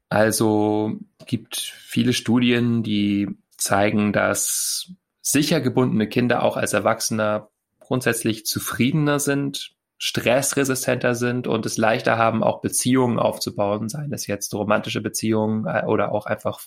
Also 0.09 0.93
gibt 1.25 1.57
viele 1.57 2.13
Studien, 2.13 2.83
die 2.83 3.27
zeigen, 3.57 4.13
dass 4.13 4.91
sicher 5.21 5.59
gebundene 5.59 6.07
Kinder 6.07 6.43
auch 6.43 6.57
als 6.57 6.73
Erwachsener 6.73 7.49
grundsätzlich 7.79 8.45
zufriedener 8.45 9.19
sind, 9.19 9.75
stressresistenter 9.97 11.15
sind 11.15 11.47
und 11.47 11.65
es 11.65 11.77
leichter 11.77 12.17
haben, 12.17 12.43
auch 12.43 12.61
Beziehungen 12.61 13.17
aufzubauen, 13.17 13.89
seien 13.89 14.13
es 14.13 14.27
jetzt 14.27 14.53
romantische 14.53 15.01
Beziehungen 15.01 15.65
äh, 15.65 15.83
oder 15.85 16.11
auch 16.11 16.27
einfach 16.27 16.59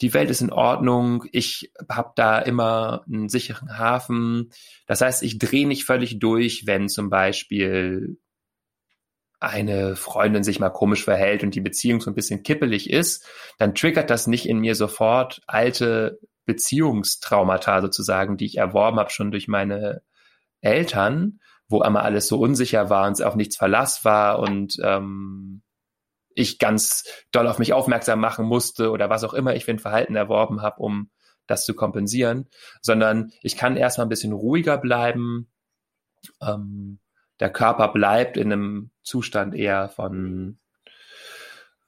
die 0.00 0.14
Welt 0.14 0.30
ist 0.30 0.40
in 0.40 0.52
Ordnung, 0.52 1.24
ich 1.32 1.72
habe 1.88 2.12
da 2.16 2.38
immer 2.38 3.04
einen 3.06 3.28
sicheren 3.28 3.78
Hafen. 3.78 4.50
Das 4.86 5.00
heißt, 5.00 5.22
ich 5.22 5.38
drehe 5.38 5.68
nicht 5.68 5.84
völlig 5.84 6.18
durch, 6.18 6.66
wenn 6.66 6.88
zum 6.88 7.10
Beispiel 7.10 8.18
eine 9.40 9.96
Freundin 9.96 10.44
sich 10.44 10.60
mal 10.60 10.70
komisch 10.70 11.04
verhält 11.04 11.42
und 11.42 11.54
die 11.54 11.62
Beziehung 11.62 12.00
so 12.00 12.10
ein 12.10 12.14
bisschen 12.14 12.42
kippelig 12.42 12.90
ist, 12.90 13.26
dann 13.58 13.74
triggert 13.74 14.10
das 14.10 14.26
nicht 14.26 14.46
in 14.46 14.58
mir 14.58 14.74
sofort 14.74 15.40
alte 15.46 16.18
Beziehungstraumata 16.44 17.80
sozusagen, 17.80 18.36
die 18.36 18.46
ich 18.46 18.58
erworben 18.58 18.98
habe 18.98 19.10
schon 19.10 19.30
durch 19.30 19.48
meine 19.48 20.02
Eltern, 20.60 21.40
wo 21.68 21.80
einmal 21.80 22.02
alles 22.02 22.26
so 22.28 22.38
unsicher 22.38 22.90
war 22.90 23.06
und 23.06 23.12
es 23.12 23.22
auch 23.22 23.34
nichts 23.34 23.56
Verlass 23.56 24.04
war 24.04 24.40
und 24.40 24.76
ähm, 24.82 25.62
ich 26.40 26.58
ganz 26.58 27.04
doll 27.32 27.46
auf 27.46 27.58
mich 27.58 27.72
aufmerksam 27.72 28.20
machen 28.20 28.46
musste 28.46 28.90
oder 28.90 29.10
was 29.10 29.24
auch 29.24 29.34
immer 29.34 29.54
ich 29.54 29.64
für 29.64 29.72
ein 29.72 29.78
Verhalten 29.78 30.16
erworben 30.16 30.62
habe, 30.62 30.80
um 30.80 31.10
das 31.46 31.64
zu 31.64 31.74
kompensieren, 31.74 32.48
sondern 32.80 33.32
ich 33.42 33.56
kann 33.56 33.76
erstmal 33.76 34.06
ein 34.06 34.10
bisschen 34.10 34.32
ruhiger 34.32 34.78
bleiben. 34.78 35.50
Ähm, 36.40 37.00
der 37.40 37.50
Körper 37.50 37.88
bleibt 37.88 38.36
in 38.36 38.52
einem 38.52 38.90
Zustand 39.02 39.54
eher 39.54 39.88
von 39.88 40.58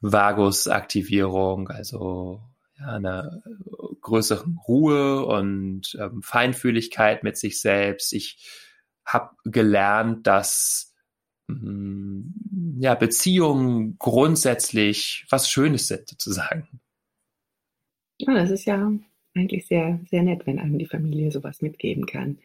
Vagusaktivierung, 0.01 1.69
also 1.69 2.41
ja, 2.77 2.87
einer 2.87 3.41
größeren 4.01 4.59
Ruhe 4.67 5.25
und 5.25 5.95
ähm, 5.99 6.21
Feinfühligkeit 6.21 7.23
mit 7.23 7.37
sich 7.37 7.61
selbst. 7.61 8.11
Ich 8.11 8.49
habe 9.05 9.29
gelernt, 9.45 10.27
dass 10.27 10.93
mh, 11.47 11.71
mm, 11.71 12.33
ja, 12.79 12.95
Beziehungen 12.95 13.97
grundsätzlich 13.99 15.25
was 15.29 15.49
Schönes 15.49 15.87
sind, 15.87 16.07
sozusagen. 16.07 16.67
Ja, 18.17 18.33
das 18.33 18.51
ist 18.51 18.65
ja 18.65 18.91
eigentlich 19.35 19.67
sehr, 19.67 19.99
sehr 20.09 20.23
nett, 20.23 20.45
wenn 20.45 20.59
einem 20.59 20.77
die 20.77 20.85
Familie 20.85 21.31
sowas 21.31 21.61
mitgeben 21.61 22.05
kann. 22.05 22.39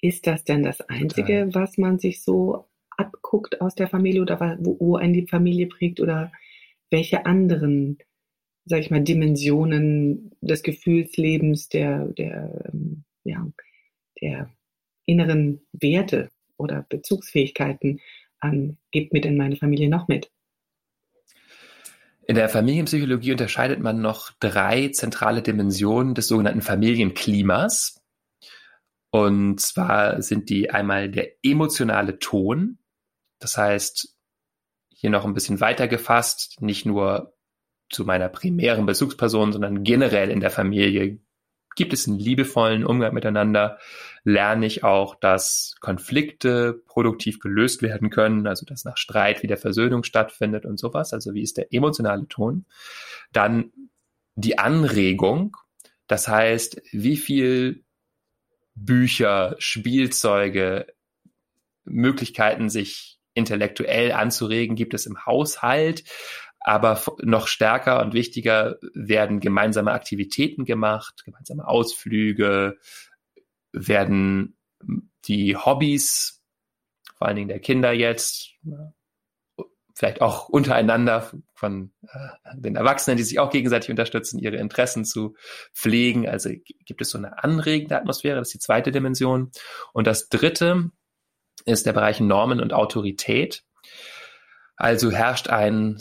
Ist 0.00 0.26
das 0.26 0.44
denn 0.44 0.62
das 0.62 0.80
Einzige, 0.80 1.44
Total. 1.44 1.54
was 1.54 1.78
man 1.78 1.98
sich 1.98 2.22
so 2.22 2.66
abguckt 2.90 3.60
aus 3.60 3.74
der 3.74 3.88
Familie 3.88 4.22
oder 4.22 4.58
wo, 4.60 4.76
wo 4.80 4.96
einen 4.96 5.12
die 5.12 5.26
Familie 5.26 5.66
prägt 5.66 6.00
oder 6.00 6.32
welche 6.90 7.24
anderen, 7.24 7.98
sag 8.64 8.80
ich 8.80 8.90
mal, 8.90 9.02
Dimensionen 9.02 10.32
des 10.40 10.62
Gefühlslebens, 10.62 11.68
der, 11.68 12.06
der, 12.06 12.70
ähm, 12.72 13.04
ja, 13.24 13.46
der 14.20 14.50
inneren 15.06 15.62
Werte 15.72 16.30
oder 16.56 16.84
Bezugsfähigkeiten 16.88 18.00
ähm, 18.42 18.78
gibt 18.90 19.12
mir 19.12 19.20
denn 19.20 19.36
meine 19.36 19.56
Familie 19.56 19.88
noch 19.88 20.08
mit? 20.08 20.30
In 22.26 22.36
der 22.36 22.48
Familienpsychologie 22.48 23.32
unterscheidet 23.32 23.80
man 23.80 24.00
noch 24.00 24.30
drei 24.38 24.88
zentrale 24.88 25.42
Dimensionen 25.42 26.14
des 26.14 26.28
sogenannten 26.28 26.62
Familienklimas. 26.62 28.00
Und 29.10 29.60
zwar 29.60 30.22
sind 30.22 30.48
die 30.48 30.70
einmal 30.70 31.10
der 31.10 31.32
emotionale 31.44 32.18
Ton. 32.18 32.78
Das 33.40 33.58
heißt, 33.58 34.16
hier 34.94 35.10
noch 35.10 35.24
ein 35.24 35.34
bisschen 35.34 35.60
weiter 35.60 35.88
gefasst, 35.88 36.62
nicht 36.62 36.86
nur 36.86 37.34
zu 37.90 38.04
meiner 38.04 38.28
primären 38.28 38.86
Bezugsperson, 38.86 39.52
sondern 39.52 39.82
generell 39.82 40.30
in 40.30 40.40
der 40.40 40.50
Familie 40.50 41.18
gibt 41.74 41.92
es 41.92 42.06
einen 42.06 42.18
liebevollen 42.18 42.84
Umgang 42.84 43.14
miteinander, 43.14 43.78
lerne 44.24 44.66
ich 44.66 44.84
auch, 44.84 45.14
dass 45.14 45.76
Konflikte 45.80 46.82
produktiv 46.86 47.40
gelöst 47.40 47.82
werden 47.82 48.10
können, 48.10 48.46
also 48.46 48.64
dass 48.66 48.84
nach 48.84 48.96
Streit 48.96 49.42
wieder 49.42 49.56
Versöhnung 49.56 50.04
stattfindet 50.04 50.64
und 50.64 50.78
sowas. 50.78 51.12
Also 51.12 51.34
wie 51.34 51.42
ist 51.42 51.56
der 51.56 51.72
emotionale 51.72 52.28
Ton? 52.28 52.66
Dann 53.32 53.72
die 54.34 54.58
Anregung, 54.58 55.56
das 56.06 56.28
heißt, 56.28 56.82
wie 56.92 57.16
viel 57.16 57.84
Bücher, 58.74 59.56
Spielzeuge, 59.58 60.86
Möglichkeiten, 61.84 62.70
sich 62.70 63.18
intellektuell 63.34 64.12
anzuregen, 64.12 64.76
gibt 64.76 64.94
es 64.94 65.06
im 65.06 65.24
Haushalt. 65.26 66.04
Aber 66.64 67.00
noch 67.22 67.48
stärker 67.48 68.00
und 68.02 68.14
wichtiger 68.14 68.76
werden 68.94 69.40
gemeinsame 69.40 69.92
Aktivitäten 69.92 70.64
gemacht, 70.64 71.22
gemeinsame 71.24 71.66
Ausflüge, 71.66 72.78
werden 73.72 74.56
die 75.24 75.56
Hobbys, 75.56 76.42
vor 77.16 77.26
allen 77.26 77.36
Dingen 77.36 77.48
der 77.48 77.60
Kinder 77.60 77.92
jetzt, 77.92 78.54
vielleicht 79.94 80.20
auch 80.20 80.48
untereinander 80.48 81.30
von 81.54 81.92
äh, 82.02 82.28
den 82.56 82.76
Erwachsenen, 82.76 83.16
die 83.16 83.22
sich 83.22 83.38
auch 83.38 83.50
gegenseitig 83.50 83.90
unterstützen, 83.90 84.38
ihre 84.38 84.56
Interessen 84.56 85.04
zu 85.04 85.36
pflegen. 85.74 86.28
Also 86.28 86.50
gibt 86.84 87.02
es 87.02 87.10
so 87.10 87.18
eine 87.18 87.42
anregende 87.44 87.96
Atmosphäre, 87.96 88.38
das 88.38 88.48
ist 88.48 88.54
die 88.54 88.58
zweite 88.58 88.90
Dimension. 88.90 89.50
Und 89.92 90.06
das 90.06 90.28
dritte 90.28 90.90
ist 91.64 91.86
der 91.86 91.92
Bereich 91.92 92.20
Normen 92.20 92.60
und 92.60 92.72
Autorität. 92.72 93.64
Also 94.76 95.10
herrscht 95.10 95.48
ein 95.48 95.98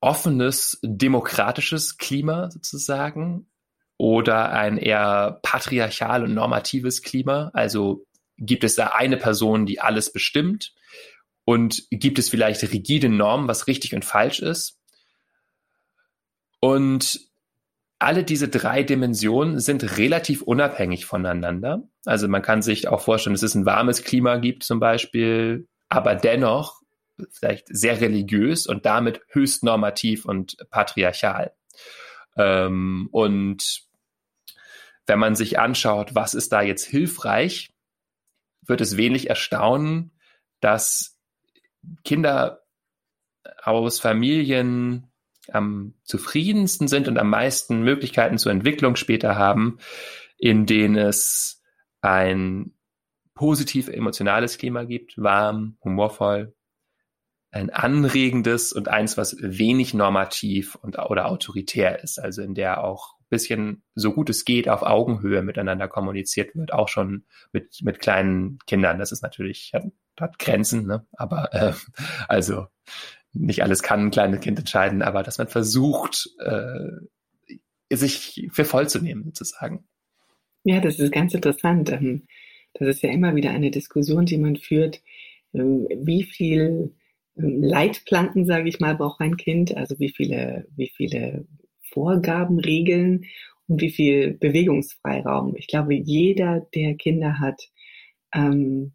offenes, 0.00 0.78
demokratisches 0.82 1.98
Klima 1.98 2.50
sozusagen 2.50 3.48
oder 3.96 4.52
ein 4.52 4.78
eher 4.78 5.40
patriarchal 5.42 6.24
und 6.24 6.34
normatives 6.34 7.02
Klima? 7.02 7.50
Also 7.52 8.06
gibt 8.36 8.64
es 8.64 8.74
da 8.74 8.88
eine 8.88 9.16
Person, 9.16 9.66
die 9.66 9.80
alles 9.80 10.12
bestimmt? 10.12 10.72
Und 11.44 11.84
gibt 11.90 12.18
es 12.18 12.28
vielleicht 12.28 12.62
rigide 12.62 13.08
Normen, 13.08 13.48
was 13.48 13.66
richtig 13.66 13.94
und 13.94 14.04
falsch 14.04 14.40
ist? 14.40 14.78
Und 16.60 17.20
alle 17.98 18.22
diese 18.22 18.48
drei 18.48 18.82
Dimensionen 18.82 19.58
sind 19.58 19.98
relativ 19.98 20.42
unabhängig 20.42 21.04
voneinander. 21.04 21.82
Also 22.04 22.28
man 22.28 22.42
kann 22.42 22.62
sich 22.62 22.88
auch 22.88 23.00
vorstellen, 23.00 23.34
dass 23.34 23.42
es 23.42 23.54
ein 23.54 23.66
warmes 23.66 24.04
Klima 24.04 24.36
gibt 24.36 24.62
zum 24.62 24.78
Beispiel, 24.78 25.66
aber 25.88 26.14
dennoch 26.14 26.77
vielleicht 27.30 27.66
sehr 27.68 28.00
religiös 28.00 28.66
und 28.66 28.86
damit 28.86 29.20
höchst 29.28 29.64
normativ 29.64 30.24
und 30.24 30.56
patriarchal. 30.70 31.52
Ähm, 32.36 33.08
und 33.12 33.82
wenn 35.06 35.18
man 35.18 35.34
sich 35.34 35.58
anschaut, 35.58 36.14
was 36.14 36.34
ist 36.34 36.52
da 36.52 36.62
jetzt 36.62 36.84
hilfreich, 36.84 37.74
wird 38.62 38.80
es 38.80 38.96
wenig 38.96 39.30
erstaunen, 39.30 40.12
dass 40.60 41.18
Kinder 42.04 42.62
aus 43.62 44.00
Familien 44.00 45.10
am 45.50 45.94
zufriedensten 46.04 46.88
sind 46.88 47.08
und 47.08 47.18
am 47.18 47.30
meisten 47.30 47.82
Möglichkeiten 47.82 48.38
zur 48.38 48.52
Entwicklung 48.52 48.96
später 48.96 49.36
haben, 49.36 49.78
in 50.36 50.66
denen 50.66 50.96
es 50.96 51.62
ein 52.00 52.74
positiv 53.34 53.88
emotionales 53.88 54.58
Klima 54.58 54.84
gibt, 54.84 55.16
warm, 55.16 55.78
humorvoll, 55.82 56.54
ein 57.50 57.70
anregendes 57.70 58.72
und 58.72 58.88
eins, 58.88 59.16
was 59.16 59.36
wenig 59.40 59.94
normativ 59.94 60.74
und 60.76 60.98
oder 60.98 61.26
autoritär 61.26 62.02
ist, 62.02 62.18
also 62.18 62.42
in 62.42 62.54
der 62.54 62.84
auch 62.84 63.18
bisschen 63.28 63.82
so 63.94 64.12
gut 64.12 64.30
es 64.30 64.44
geht 64.44 64.68
auf 64.68 64.82
Augenhöhe 64.82 65.42
miteinander 65.42 65.88
kommuniziert 65.88 66.54
wird, 66.56 66.72
auch 66.72 66.88
schon 66.88 67.24
mit, 67.52 67.80
mit 67.82 68.00
kleinen 68.00 68.58
Kindern. 68.66 68.98
Das 68.98 69.12
ist 69.12 69.22
natürlich, 69.22 69.72
hat, 69.74 69.84
hat 70.18 70.38
Grenzen, 70.38 70.86
ne? 70.86 71.06
aber 71.12 71.52
äh, 71.52 71.72
also 72.26 72.66
nicht 73.32 73.62
alles 73.62 73.82
kann 73.82 74.06
ein 74.06 74.10
kleines 74.10 74.40
Kind 74.40 74.58
entscheiden, 74.58 75.02
aber 75.02 75.22
dass 75.22 75.38
man 75.38 75.48
versucht, 75.48 76.30
äh, 76.40 77.94
sich 77.94 78.48
für 78.52 78.64
voll 78.64 78.88
zu 78.88 79.00
nehmen, 79.00 79.24
sozusagen. 79.24 79.86
Ja, 80.64 80.80
das 80.80 80.98
ist 80.98 81.12
ganz 81.12 81.34
interessant. 81.34 81.90
Ähm, 81.90 82.26
das 82.74 82.88
ist 82.88 83.02
ja 83.02 83.10
immer 83.10 83.34
wieder 83.34 83.50
eine 83.50 83.70
Diskussion, 83.70 84.26
die 84.26 84.38
man 84.38 84.56
führt. 84.56 85.00
Ähm, 85.54 85.86
wie 85.90 86.24
viel 86.24 86.94
Leitplanken, 87.38 88.46
sage 88.46 88.68
ich 88.68 88.80
mal, 88.80 88.96
braucht 88.96 89.20
ein 89.20 89.36
Kind? 89.36 89.76
Also 89.76 89.98
wie 89.98 90.10
viele, 90.10 90.66
wie 90.76 90.90
viele 90.94 91.46
Vorgaben, 91.80 92.58
Regeln 92.58 93.24
und 93.68 93.80
wie 93.80 93.90
viel 93.90 94.34
Bewegungsfreiraum. 94.34 95.54
Ich 95.56 95.68
glaube, 95.68 95.94
jeder, 95.94 96.66
der 96.74 96.94
Kinder 96.94 97.38
hat, 97.38 97.70
ähm, 98.34 98.92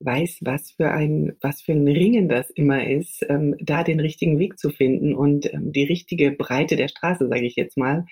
weiß, 0.00 0.38
was 0.42 0.72
für 0.72 0.90
ein, 0.90 1.36
was 1.40 1.62
für 1.62 1.72
ein 1.72 1.86
Ringen 1.86 2.28
das 2.28 2.50
immer 2.50 2.86
ist, 2.86 3.24
ähm, 3.28 3.54
da 3.60 3.84
den 3.84 4.00
richtigen 4.00 4.38
Weg 4.38 4.58
zu 4.58 4.70
finden 4.70 5.14
und 5.14 5.52
ähm, 5.52 5.72
die 5.72 5.84
richtige 5.84 6.32
Breite 6.32 6.76
der 6.76 6.88
Straße, 6.88 7.28
sage 7.28 7.46
ich 7.46 7.56
jetzt 7.56 7.76
mal, 7.76 8.06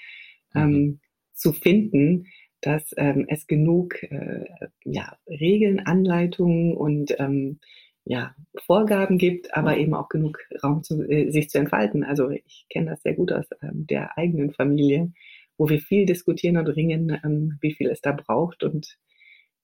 ähm, 0.55 0.71
mhm. 0.71 1.01
zu 1.35 1.53
finden, 1.53 2.27
dass 2.61 2.95
ähm, 2.97 3.27
es 3.29 3.47
genug 3.47 4.03
äh, 4.05 4.45
ja, 4.85 5.17
Regeln, 5.29 5.81
Anleitungen 5.81 6.77
und 6.77 7.15
ähm, 7.19 7.59
ja, 8.05 8.35
Vorgaben 8.67 9.19
gibt, 9.19 9.57
aber 9.57 9.77
eben 9.77 9.95
auch 9.95 10.09
genug 10.09 10.39
Raum, 10.63 10.83
zu, 10.83 11.03
äh, 11.09 11.31
sich 11.31 11.51
zu 11.51 11.59
entfalten. 11.59 12.05
Also 12.05 12.31
ich 12.31 12.67
kenne 12.69 12.91
das 12.91 13.03
sehr 13.03 13.15
gut 13.15 13.33
aus 13.33 13.47
ähm, 13.63 13.87
der 13.87 14.19
eigenen 14.19 14.53
Familie, 14.53 15.13
wo 15.57 15.69
wir 15.69 15.81
viel 15.81 16.07
diskutieren 16.07 16.57
und 16.57 16.67
ringen, 16.69 17.21
ähm, 17.25 17.59
wie 17.61 17.75
viel 17.75 17.89
es 17.89 18.01
da 18.01 18.13
braucht. 18.13 18.65
Und 18.65 18.99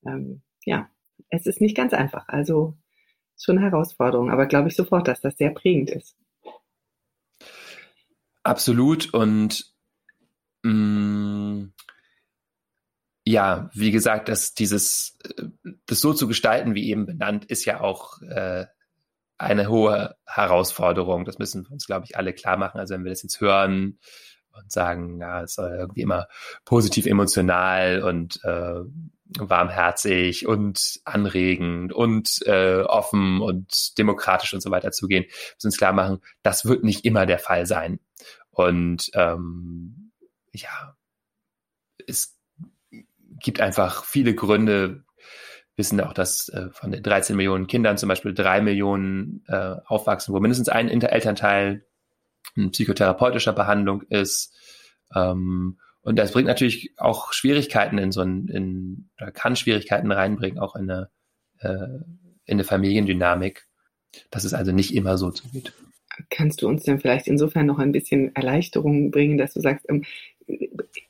ähm, 0.05 0.41
ja, 0.65 0.89
es 1.29 1.45
ist 1.45 1.61
nicht 1.61 1.75
ganz 1.75 1.93
einfach. 1.93 2.27
Also 2.27 2.75
schon 3.37 3.57
eine 3.57 3.69
Herausforderung, 3.69 4.31
aber 4.31 4.45
glaube 4.45 4.69
ich 4.69 4.75
sofort, 4.75 5.07
dass 5.07 5.21
das 5.21 5.37
sehr 5.37 5.51
prägend 5.51 5.89
ist. 5.89 6.15
Absolut. 8.43 9.13
Und 9.13 9.73
mh, 10.63 10.71
mm, 10.71 11.38
ja, 13.29 13.69
wie 13.73 13.91
gesagt, 13.91 14.27
dass 14.27 14.55
dieses, 14.55 15.15
das 15.85 16.01
so 16.01 16.13
zu 16.15 16.27
gestalten, 16.27 16.73
wie 16.73 16.89
eben 16.89 17.05
benannt, 17.05 17.45
ist 17.45 17.63
ja 17.63 17.79
auch 17.79 18.19
äh, 18.23 18.65
eine 19.37 19.69
hohe 19.69 20.15
Herausforderung. 20.25 21.25
Das 21.25 21.37
müssen 21.37 21.63
wir 21.63 21.71
uns, 21.71 21.85
glaube 21.85 22.05
ich, 22.05 22.17
alle 22.17 22.33
klar 22.33 22.57
machen. 22.57 22.79
Also 22.79 22.95
wenn 22.95 23.03
wir 23.03 23.11
das 23.11 23.21
jetzt 23.21 23.39
hören 23.39 23.99
und 24.51 24.71
sagen, 24.71 25.21
ja, 25.21 25.43
es 25.43 25.53
soll 25.53 25.69
irgendwie 25.69 26.01
immer 26.01 26.27
positiv 26.65 27.05
emotional 27.05 28.01
und 28.01 28.43
äh, 28.43 28.79
warmherzig 29.37 30.47
und 30.47 30.99
anregend 31.05 31.93
und 31.93 32.39
äh, 32.47 32.81
offen 32.81 33.41
und 33.41 33.95
demokratisch 33.99 34.55
und 34.55 34.61
so 34.61 34.71
weiter 34.71 34.91
zugehen, 34.91 35.25
müssen 35.25 35.67
uns 35.67 35.77
klar 35.77 35.93
machen, 35.93 36.17
das 36.41 36.65
wird 36.65 36.83
nicht 36.83 37.05
immer 37.05 37.27
der 37.27 37.37
Fall 37.37 37.67
sein. 37.67 37.99
Und 38.49 39.11
ähm, 39.13 40.13
ja, 40.51 40.97
es 42.07 42.38
gibt 43.39 43.61
einfach 43.61 44.05
viele 44.05 44.33
Gründe, 44.35 45.03
wissen 45.75 45.99
auch, 46.01 46.13
dass 46.13 46.49
äh, 46.49 46.69
von 46.71 46.91
den 46.91 47.03
13 47.03 47.35
Millionen 47.35 47.67
Kindern 47.67 47.97
zum 47.97 48.09
Beispiel 48.09 48.33
drei 48.33 48.61
Millionen 48.61 49.43
äh, 49.47 49.75
aufwachsen, 49.85 50.33
wo 50.33 50.39
mindestens 50.39 50.69
ein 50.69 50.89
Elternteil 50.89 51.85
in 52.55 52.71
psychotherapeutischer 52.71 53.53
Behandlung 53.53 54.03
ist. 54.03 54.55
Ähm, 55.15 55.79
und 56.01 56.17
das 56.17 56.31
bringt 56.31 56.47
natürlich 56.47 56.93
auch 56.97 57.33
Schwierigkeiten 57.33 57.97
in 57.97 58.11
so 58.11 58.21
ein, 58.21 58.47
in, 58.47 59.09
oder 59.19 59.31
kann 59.31 59.55
Schwierigkeiten 59.55 60.11
reinbringen, 60.11 60.59
auch 60.59 60.75
in 60.75 60.89
eine, 60.89 61.09
äh, 61.59 61.99
in 62.45 62.55
eine 62.55 62.63
Familiendynamik, 62.63 63.67
dass 64.31 64.43
es 64.43 64.53
also 64.53 64.71
nicht 64.71 64.93
immer 64.93 65.17
so 65.17 65.31
zugeht. 65.31 65.73
Kannst 66.29 66.61
du 66.61 66.67
uns 66.67 66.83
denn 66.83 66.99
vielleicht 66.99 67.27
insofern 67.27 67.65
noch 67.65 67.79
ein 67.79 67.91
bisschen 67.91 68.35
Erleichterung 68.35 69.11
bringen, 69.11 69.37
dass 69.37 69.53
du 69.53 69.61
sagst, 69.61 69.85
ähm, 69.89 70.03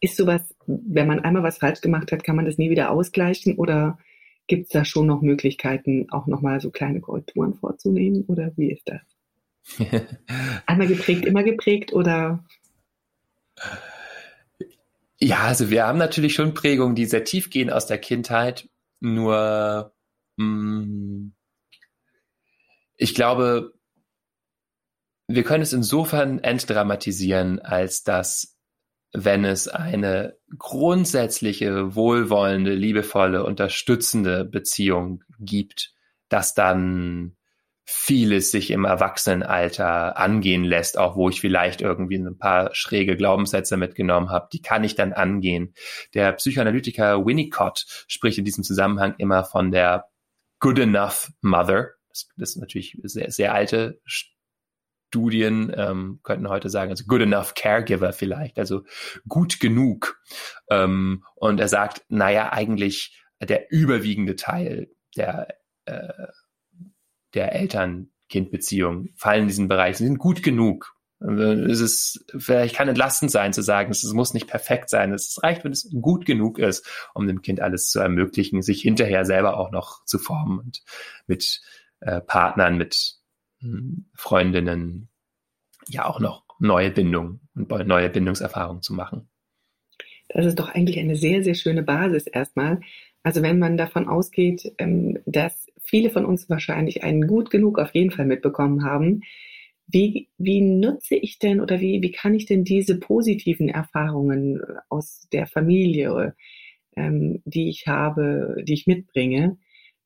ist 0.01 0.17
sowas, 0.17 0.41
wenn 0.65 1.07
man 1.07 1.19
einmal 1.19 1.43
was 1.43 1.57
falsch 1.57 1.81
gemacht 1.81 2.11
hat, 2.11 2.23
kann 2.23 2.35
man 2.35 2.45
das 2.45 2.57
nie 2.57 2.69
wieder 2.69 2.91
ausgleichen 2.91 3.55
oder 3.55 3.97
gibt 4.47 4.65
es 4.65 4.69
da 4.69 4.85
schon 4.85 5.07
noch 5.07 5.21
Möglichkeiten, 5.21 6.07
auch 6.09 6.27
nochmal 6.27 6.59
so 6.59 6.71
kleine 6.71 7.01
Korrekturen 7.01 7.53
vorzunehmen 7.53 8.25
oder 8.27 8.51
wie 8.55 8.71
ist 8.71 8.87
das? 8.87 9.01
einmal 10.65 10.87
geprägt, 10.87 11.25
immer 11.25 11.43
geprägt 11.43 11.93
oder? 11.93 12.43
Ja, 15.19 15.41
also 15.41 15.69
wir 15.69 15.85
haben 15.85 15.99
natürlich 15.99 16.33
schon 16.33 16.53
Prägungen, 16.53 16.95
die 16.95 17.05
sehr 17.05 17.23
tief 17.23 17.49
gehen 17.49 17.69
aus 17.69 17.85
der 17.85 17.97
Kindheit. 17.97 18.69
Nur 18.99 19.93
mh, 20.37 20.45
mm, 20.45 21.33
ich 23.01 23.15
glaube, 23.15 23.73
wir 25.27 25.43
können 25.43 25.63
es 25.63 25.73
insofern 25.73 26.39
entdramatisieren, 26.39 27.59
als 27.59 28.03
dass 28.03 28.58
wenn 29.11 29.45
es 29.45 29.67
eine 29.67 30.37
grundsätzliche, 30.57 31.95
wohlwollende, 31.95 32.73
liebevolle, 32.73 33.43
unterstützende 33.43 34.45
Beziehung 34.45 35.23
gibt, 35.39 35.93
dass 36.29 36.53
dann 36.53 37.35
vieles 37.91 38.51
sich 38.51 38.69
im 38.69 38.85
Erwachsenenalter 38.85 40.15
angehen 40.15 40.63
lässt, 40.63 40.99
auch 40.99 41.15
wo 41.15 41.27
ich 41.27 41.41
vielleicht 41.41 41.81
irgendwie 41.81 42.17
ein 42.17 42.37
paar 42.37 42.69
schräge 42.75 43.17
Glaubenssätze 43.17 43.77
mitgenommen 43.77 44.29
habe, 44.29 44.47
die 44.53 44.61
kann 44.61 44.83
ich 44.83 44.93
dann 44.93 45.11
angehen. 45.11 45.73
Der 46.13 46.33
Psychoanalytiker 46.33 47.25
Winnicott 47.25 47.85
spricht 48.07 48.37
in 48.37 48.45
diesem 48.45 48.63
Zusammenhang 48.63 49.15
immer 49.17 49.43
von 49.43 49.71
der 49.71 50.05
Good 50.59 50.77
Enough 50.77 51.31
Mother. 51.41 51.93
Das, 52.09 52.27
ist 52.37 52.57
natürlich 52.57 52.95
sehr, 53.03 53.31
sehr 53.31 53.55
alte 53.55 53.99
Studien 55.09 55.73
ähm, 55.75 56.19
könnten 56.23 56.49
heute 56.49 56.69
sagen, 56.69 56.91
also 56.91 57.03
good 57.05 57.21
enough 57.21 57.55
caregiver 57.55 58.13
vielleicht, 58.13 58.57
also 58.59 58.83
gut 59.27 59.59
genug. 59.59 60.21
Ähm, 60.69 61.23
und 61.35 61.59
er 61.59 61.67
sagt, 61.67 62.03
naja, 62.09 62.51
eigentlich 62.53 63.21
der 63.41 63.71
überwiegende 63.71 64.35
Teil 64.35 64.89
der 65.15 65.47
äh, 65.85 66.27
der 67.33 67.53
Eltern-Kind-Beziehung 67.53 69.09
fallen 69.15 69.43
in 69.43 69.47
diesen 69.47 69.67
Bereich, 69.67 69.97
sie 69.97 70.05
sind 70.05 70.17
gut 70.17 70.43
genug. 70.43 70.95
Es 71.19 71.81
ist, 71.81 72.25
vielleicht 72.37 72.75
kann 72.75 72.87
entlastend 72.87 73.29
sein 73.29 73.51
zu 73.51 73.61
sagen, 73.61 73.91
es 73.91 74.03
muss 74.13 74.33
nicht 74.33 74.47
perfekt 74.47 74.89
sein. 74.89 75.11
Es 75.11 75.37
reicht, 75.43 75.65
wenn 75.65 75.73
es 75.73 75.89
gut 76.01 76.25
genug 76.25 76.59
ist, 76.59 76.87
um 77.13 77.27
dem 77.27 77.41
Kind 77.41 77.59
alles 77.59 77.89
zu 77.89 77.99
ermöglichen, 77.99 78.61
sich 78.61 78.81
hinterher 78.81 79.25
selber 79.25 79.57
auch 79.57 79.71
noch 79.71 80.05
zu 80.05 80.17
formen 80.17 80.59
und 80.59 80.81
mit 81.27 81.61
äh, 81.99 82.21
Partnern, 82.21 82.77
mit 82.77 83.18
Freundinnen 84.15 85.09
ja 85.87 86.05
auch 86.05 86.19
noch 86.19 86.43
neue 86.59 86.91
Bindungen 86.91 87.41
und 87.55 87.69
neue 87.87 88.09
Bindungserfahrungen 88.09 88.81
zu 88.81 88.93
machen. 88.93 89.29
Das 90.29 90.45
ist 90.45 90.59
doch 90.59 90.69
eigentlich 90.69 90.99
eine 90.99 91.15
sehr, 91.15 91.43
sehr 91.43 91.55
schöne 91.55 91.83
Basis 91.83 92.27
erstmal. 92.27 92.81
Also 93.23 93.41
wenn 93.41 93.59
man 93.59 93.77
davon 93.77 94.07
ausgeht, 94.07 94.71
ähm, 94.77 95.19
dass 95.25 95.67
viele 95.83 96.09
von 96.09 96.25
uns 96.25 96.49
wahrscheinlich 96.49 97.03
einen 97.03 97.27
gut 97.27 97.49
genug 97.49 97.79
auf 97.79 97.93
jeden 97.93 98.11
Fall 98.11 98.25
mitbekommen 98.25 98.83
haben. 98.83 99.21
Wie, 99.87 100.29
wie 100.37 100.61
nutze 100.61 101.15
ich 101.15 101.39
denn 101.39 101.59
oder 101.59 101.79
wie, 101.79 102.01
wie 102.03 102.11
kann 102.11 102.35
ich 102.35 102.45
denn 102.45 102.63
diese 102.63 102.99
positiven 102.99 103.69
Erfahrungen 103.69 104.61
aus 104.87 105.27
der 105.33 105.47
Familie, 105.47 106.35
ähm, 106.95 107.41
die 107.45 107.69
ich 107.69 107.87
habe, 107.87 108.57
die 108.63 108.73
ich 108.73 108.85
mitbringe, 108.85 109.57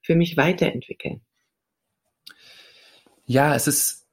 für 0.02 0.16
mich 0.16 0.38
weiterentwickeln? 0.38 1.22
Ja, 3.26 3.56
es 3.56 3.68
ist 3.68 4.08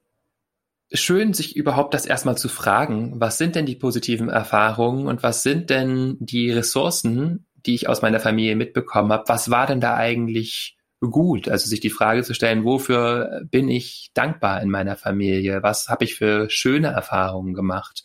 schön, 0.93 1.33
sich 1.33 1.55
überhaupt 1.55 1.93
das 1.93 2.05
erstmal 2.05 2.37
zu 2.37 2.49
fragen, 2.49 3.19
was 3.19 3.37
sind 3.37 3.55
denn 3.55 3.65
die 3.65 3.75
positiven 3.75 4.29
Erfahrungen 4.29 5.07
und 5.07 5.23
was 5.23 5.43
sind 5.43 5.69
denn 5.69 6.17
die 6.19 6.51
Ressourcen, 6.51 7.45
die 7.65 7.75
ich 7.75 7.87
aus 7.87 8.01
meiner 8.01 8.19
Familie 8.19 8.55
mitbekommen 8.55 9.11
habe? 9.11 9.23
Was 9.27 9.51
war 9.51 9.67
denn 9.67 9.81
da 9.81 9.95
eigentlich 9.95 10.77
gut. 11.01 11.49
Also 11.49 11.67
sich 11.67 11.79
die 11.79 11.89
Frage 11.89 12.23
zu 12.23 12.33
stellen, 12.33 12.63
wofür 12.63 13.41
bin 13.45 13.69
ich 13.69 14.11
dankbar 14.13 14.61
in 14.61 14.69
meiner 14.69 14.95
Familie? 14.95 15.63
Was 15.63 15.89
habe 15.89 16.05
ich 16.05 16.15
für 16.15 16.49
schöne 16.49 16.89
Erfahrungen 16.89 17.53
gemacht? 17.53 18.03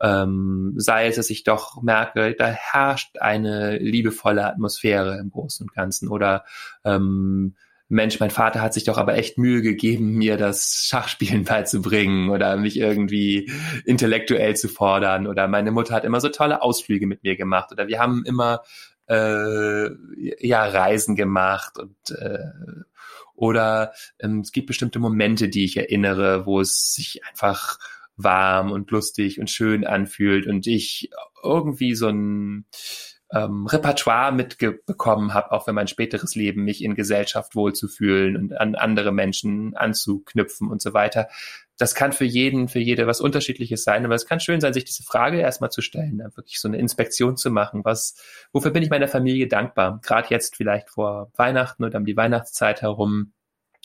Ähm, 0.00 0.72
sei 0.76 1.06
es, 1.06 1.16
dass 1.16 1.30
ich 1.30 1.44
doch 1.44 1.82
merke, 1.82 2.34
da 2.34 2.46
herrscht 2.46 3.18
eine 3.18 3.78
liebevolle 3.78 4.46
Atmosphäre 4.46 5.18
im 5.18 5.30
Großen 5.30 5.64
und 5.64 5.74
Ganzen 5.74 6.08
oder 6.08 6.44
ähm, 6.84 7.54
Mensch, 7.92 8.18
mein 8.20 8.30
Vater 8.30 8.62
hat 8.62 8.72
sich 8.72 8.84
doch 8.84 8.96
aber 8.96 9.16
echt 9.16 9.36
Mühe 9.36 9.60
gegeben, 9.60 10.14
mir 10.14 10.38
das 10.38 10.86
Schachspielen 10.86 11.44
beizubringen 11.44 12.30
oder 12.30 12.56
mich 12.56 12.78
irgendwie 12.78 13.52
intellektuell 13.84 14.56
zu 14.56 14.68
fordern. 14.68 15.26
Oder 15.26 15.46
meine 15.46 15.72
Mutter 15.72 15.94
hat 15.94 16.04
immer 16.04 16.20
so 16.20 16.30
tolle 16.30 16.62
Ausflüge 16.62 17.06
mit 17.06 17.22
mir 17.22 17.36
gemacht. 17.36 17.70
Oder 17.70 17.88
wir 17.88 17.98
haben 17.98 18.24
immer 18.24 18.62
äh, 19.08 19.90
ja 20.40 20.64
Reisen 20.64 21.16
gemacht 21.16 21.78
und 21.78 21.96
äh, 22.18 22.38
oder 23.34 23.92
ähm, 24.18 24.40
es 24.40 24.52
gibt 24.52 24.68
bestimmte 24.68 24.98
Momente, 24.98 25.48
die 25.48 25.64
ich 25.64 25.76
erinnere, 25.76 26.46
wo 26.46 26.60
es 26.60 26.94
sich 26.94 27.20
einfach 27.28 27.78
warm 28.16 28.70
und 28.70 28.90
lustig 28.90 29.38
und 29.38 29.50
schön 29.50 29.86
anfühlt 29.86 30.46
und 30.46 30.66
ich 30.66 31.10
irgendwie 31.42 31.94
so 31.94 32.08
ein 32.08 32.66
ähm, 33.32 33.66
Repertoire 33.66 34.32
mitbekommen 34.32 35.34
habe, 35.34 35.52
auch 35.52 35.64
für 35.64 35.72
mein 35.72 35.88
späteres 35.88 36.34
Leben, 36.34 36.64
mich 36.64 36.84
in 36.84 36.94
Gesellschaft 36.94 37.54
wohlzufühlen 37.54 38.36
und 38.36 38.60
an 38.60 38.74
andere 38.74 39.12
Menschen 39.12 39.74
anzuknüpfen 39.76 40.68
und 40.68 40.82
so 40.82 40.92
weiter 40.94 41.28
das 41.82 41.96
kann 41.96 42.12
für 42.12 42.24
jeden, 42.24 42.68
für 42.68 42.78
jede 42.78 43.08
was 43.08 43.20
Unterschiedliches 43.20 43.82
sein, 43.82 44.04
aber 44.04 44.14
es 44.14 44.26
kann 44.26 44.38
schön 44.38 44.60
sein, 44.60 44.72
sich 44.72 44.84
diese 44.84 45.02
Frage 45.02 45.40
erstmal 45.40 45.70
zu 45.70 45.82
stellen, 45.82 46.18
wirklich 46.36 46.60
so 46.60 46.68
eine 46.68 46.78
Inspektion 46.78 47.36
zu 47.36 47.50
machen. 47.50 47.84
Was, 47.84 48.14
wofür 48.52 48.70
bin 48.70 48.84
ich 48.84 48.90
meiner 48.90 49.08
Familie 49.08 49.48
dankbar? 49.48 50.00
Gerade 50.02 50.28
jetzt 50.30 50.56
vielleicht 50.56 50.90
vor 50.90 51.32
Weihnachten 51.34 51.82
oder 51.82 51.98
um 51.98 52.04
die 52.04 52.16
Weihnachtszeit 52.16 52.82
herum 52.82 53.32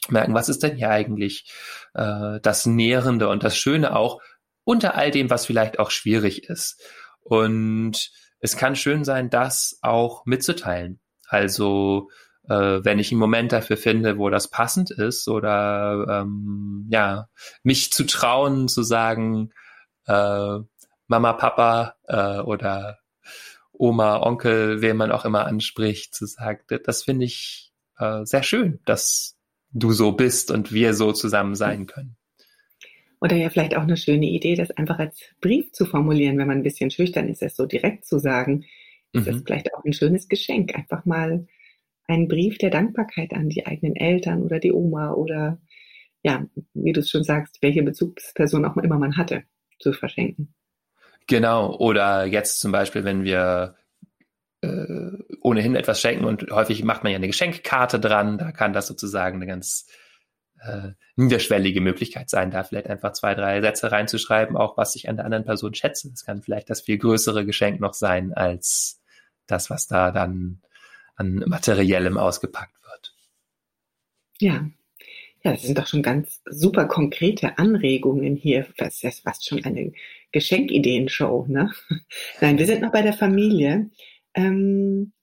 merken, 0.10 0.36
was 0.36 0.48
ist 0.48 0.62
denn 0.62 0.76
hier 0.76 0.92
eigentlich 0.92 1.52
äh, 1.96 2.40
das 2.42 2.68
Nährende 2.68 3.30
und 3.30 3.44
das 3.44 3.58
Schöne 3.58 3.96
auch 3.96 4.22
unter 4.64 4.94
all 4.94 5.10
dem, 5.10 5.32
was 5.32 5.48
vielleicht 5.48 5.80
auch 5.80 5.90
schwierig 5.90 6.50
ist. 6.50 6.80
Und 7.22 8.12
es 8.40 8.58
kann 8.58 8.76
schön 8.76 9.04
sein, 9.04 9.30
das 9.30 9.80
auch 9.82 10.26
mitzuteilen. 10.26 11.00
Also 11.28 12.10
äh, 12.48 12.80
wenn 12.84 13.00
ich 13.00 13.12
einen 13.12 13.20
Moment 13.20 13.52
dafür 13.52 13.78
finde, 13.78 14.18
wo 14.18 14.30
das 14.30 14.50
passend 14.50 14.92
ist 14.92 15.28
oder 15.28 16.06
ähm, 16.22 16.88
ja, 16.90 17.30
mich 17.64 17.92
zu 17.92 18.06
trauen, 18.06 18.68
zu 18.68 18.84
sagen, 18.84 19.52
äh, 20.06 20.60
Mama, 21.08 21.34
Papa 21.34 21.96
äh, 22.08 22.40
oder 22.40 23.00
Oma, 23.74 24.22
Onkel, 24.22 24.82
wen 24.82 24.98
man 24.98 25.12
auch 25.12 25.26
immer 25.26 25.46
anspricht, 25.46 26.16
zu 26.16 26.26
sagen, 26.26 26.62
das 26.84 27.04
finde 27.04 27.26
ich 27.26 27.72
äh, 27.98 28.26
sehr 28.26 28.44
schön, 28.44 28.80
dass 28.86 29.36
du 29.72 29.92
so 29.92 30.14
bist 30.14 30.52
und 30.52 30.72
wir 30.72 30.94
so 30.94 31.12
zusammen 31.12 31.56
sein 31.56 31.86
können. 31.86 32.17
Oder 33.20 33.36
ja, 33.36 33.50
vielleicht 33.50 33.76
auch 33.76 33.84
eine 33.84 33.98
schöne 33.98 34.28
Idee, 34.28 34.56
das 34.56 34.72
einfach 34.72 35.00
als 35.00 35.22
Brief 35.42 35.72
zu 35.72 35.86
formulieren, 35.86 36.38
wenn 36.38 36.48
man 36.48 36.58
ein 36.58 36.64
bisschen 36.64 36.92
schüchtern 36.92 37.30
ist, 37.30 37.42
das 37.42 37.56
so 37.56 37.66
direkt 37.66 38.06
zu 38.06 38.20
sagen. 38.20 38.66
Ist 39.14 39.26
mhm. 39.26 39.32
das 39.32 39.42
vielleicht 39.44 39.74
auch 39.74 39.84
ein 39.84 39.94
schönes 39.94 40.28
Geschenk, 40.28 40.76
einfach 40.76 41.06
mal 41.06 41.48
einen 42.08 42.28
Brief 42.28 42.58
der 42.58 42.70
Dankbarkeit 42.70 43.34
an 43.34 43.50
die 43.50 43.66
eigenen 43.66 43.96
Eltern 43.96 44.44
oder 44.44 44.60
die 44.60 44.72
Oma 44.72 45.14
oder 45.14 45.60
ja, 46.24 46.46
wie 46.74 46.94
du 46.94 47.00
es 47.02 47.10
schon 47.10 47.24
sagst, 47.24 47.58
welche 47.62 47.84
Bezugsperson 47.84 48.66
auch 48.66 48.78
immer 48.78 48.98
man 48.98 49.18
hatte, 49.18 49.44
zu 49.80 49.94
verschenken. 49.94 50.54
Genau. 51.28 51.76
Oder 51.78 52.26
jetzt 52.26 52.60
zum 52.60 52.72
Beispiel, 52.72 53.04
wenn 53.04 53.24
wir 53.24 53.76
äh, 54.62 55.12
ohnehin 55.42 55.76
etwas 55.76 56.02
schenken 56.02 56.26
und 56.26 56.50
häufig 56.52 56.84
macht 56.84 57.04
man 57.04 57.12
ja 57.12 57.18
eine 57.18 57.28
Geschenkkarte 57.28 58.00
dran. 58.00 58.38
Da 58.38 58.52
kann 58.52 58.74
das 58.74 58.88
sozusagen 58.88 59.36
eine 59.36 59.48
ganz 59.48 59.88
äh, 60.68 60.94
niederschwellige 61.16 61.82
Möglichkeit 61.82 62.30
sein, 62.30 62.52
da 62.52 62.64
vielleicht 62.64 62.88
einfach 62.88 63.14
zwei, 63.14 63.34
drei 63.36 63.62
Sätze 63.62 63.92
reinzuschreiben, 63.92 64.58
auch 64.58 64.78
was 64.78 64.96
ich 64.96 65.10
an 65.10 65.16
der 65.16 65.26
anderen 65.26 65.46
Person 65.46 65.74
schätze. 65.74 66.10
Das 66.10 66.26
kann 66.26 66.42
vielleicht 66.42 66.70
das 66.70 66.82
viel 66.82 66.98
größere 66.98 67.46
Geschenk 67.46 67.80
noch 67.80 67.94
sein 67.94 68.34
als 68.34 69.02
das, 69.48 69.70
was 69.70 69.88
da 69.88 70.12
dann 70.12 70.62
an 71.16 71.44
materiellem 71.48 72.18
ausgepackt 72.18 72.76
wird. 72.84 73.16
Ja. 74.40 74.70
Ja, 75.44 75.52
das 75.52 75.62
sind 75.62 75.78
doch 75.78 75.88
schon 75.88 76.02
ganz 76.02 76.42
super 76.46 76.86
konkrete 76.86 77.58
Anregungen 77.58 78.36
hier. 78.36 78.68
Das 78.78 79.04
ist 79.04 79.22
fast 79.22 79.48
schon 79.48 79.64
eine 79.64 79.94
Geschenkideenshow, 80.32 81.46
ne? 81.48 81.72
Nein, 82.42 82.58
wir 82.58 82.66
sind 82.66 82.82
noch 82.82 82.92
bei 82.92 83.02
der 83.02 83.14
Familie. 83.14 83.90
Ähm, 84.34 85.14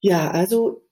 ja, 0.00 0.30
also 0.30 0.85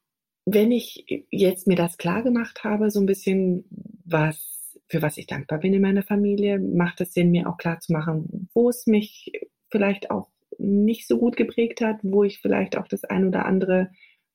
wenn 0.47 0.73
ich 0.73 1.05
jetzt 1.31 1.67
mir 1.67 1.77
das 1.77 1.97
klar 1.97 2.23
gemacht 2.23 2.65
habe, 2.65 2.91
so 2.91 3.01
ein 3.01 3.07
bisschen, 3.07 3.65
was, 4.05 4.79
für 4.89 5.03
was 5.03 5.17
ich 5.17 5.27
dankbar 5.27 5.59
bin 5.59 5.73
in 5.73 5.83
meiner 5.83 6.03
Familie, 6.03 6.59
macht 6.59 7.01
es 7.01 7.15
Sinn, 7.15 7.31
mir 7.31 7.49
auch 7.49 7.57
klar 7.57 7.81
zu 7.81 7.93
machen, 7.93 8.49
wo 8.53 8.69
es 8.69 8.87
mich 8.87 9.33
vielleicht 9.71 10.11
auch 10.11 10.29
nicht 10.59 11.07
so 11.07 11.19
gut 11.19 11.37
geprägt 11.37 11.81
hat, 11.81 11.97
wo 12.03 12.25
ich 12.25 12.41
vielleicht 12.41 12.77
auch 12.77 12.87
das 12.87 13.05
ein 13.05 13.27
oder 13.27 13.47
andere 13.47 13.91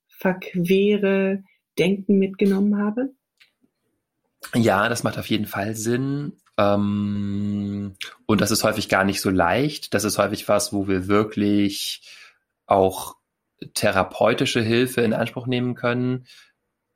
verquere 0.07 1.43
Denken 1.77 2.17
mitgenommen 2.17 2.77
habe? 2.77 3.13
Ja, 4.55 4.89
das 4.89 5.03
macht 5.03 5.17
auf 5.17 5.27
jeden 5.27 5.45
Fall 5.45 5.75
Sinn. 5.75 6.33
Ähm, 6.57 7.95
und 8.25 8.41
das 8.41 8.51
ist 8.51 8.63
häufig 8.63 8.89
gar 8.89 9.03
nicht 9.03 9.21
so 9.21 9.29
leicht. 9.29 9.93
Das 9.93 10.03
ist 10.03 10.17
häufig 10.17 10.47
was, 10.49 10.73
wo 10.73 10.87
wir 10.87 11.07
wirklich 11.07 12.01
auch 12.65 13.18
therapeutische 13.73 14.61
Hilfe 14.61 15.01
in 15.01 15.13
Anspruch 15.13 15.47
nehmen 15.47 15.75
können, 15.75 16.25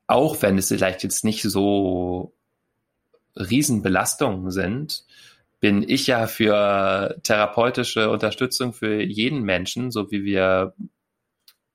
auch 0.08 0.41
wenn 0.41 0.58
es 0.58 0.67
vielleicht 0.67 1.04
jetzt 1.04 1.23
nicht 1.23 1.43
so 1.43 2.34
Riesenbelastungen 3.36 4.52
sind, 4.52 5.06
bin 5.60 5.88
ich 5.88 6.08
ja 6.08 6.28
für 6.28 7.19
therapeutische 7.23 8.10
Unterstützung 8.10 8.73
für 8.73 9.02
jeden 9.02 9.43
Menschen, 9.43 9.91
so 9.91 10.12
wie 10.12 10.26
wir 10.26 10.73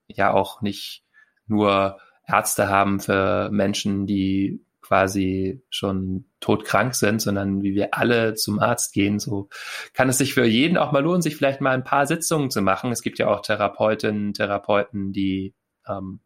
ja 0.09 0.33
auch 0.33 0.61
nicht 0.61 1.05
nur 1.47 1.99
Ärzte 2.27 2.69
haben 2.69 3.01
für 3.01 3.49
Menschen, 3.51 4.07
die 4.07 4.61
quasi 4.89 5.63
schon 5.69 6.25
todkrank 6.41 6.95
sind, 6.95 7.21
sondern 7.21 7.63
wie 7.63 7.75
wir 7.75 7.93
alle 7.93 8.35
zum 8.35 8.59
Arzt 8.59 8.95
gehen, 8.95 9.19
so 9.19 9.51
kann 9.93 10.09
es 10.09 10.17
sich 10.17 10.33
für 10.33 10.47
jeden 10.47 10.79
auch 10.79 10.93
mal 10.93 11.03
lohnen, 11.03 11.21
sich 11.21 11.37
vielleicht 11.37 11.61
mal 11.61 11.73
ein 11.73 11.85
paar 11.85 12.07
Sitzungen 12.07 12.51
zu 12.51 12.63
machen. 12.63 12.91
Es 12.91 13.03
gibt 13.03 13.19
ja 13.19 13.29
auch 13.29 13.43
Therapeutinnen, 13.43 14.33
Therapeuten, 14.33 15.13
die, 15.13 15.55
ähm, 15.87 16.21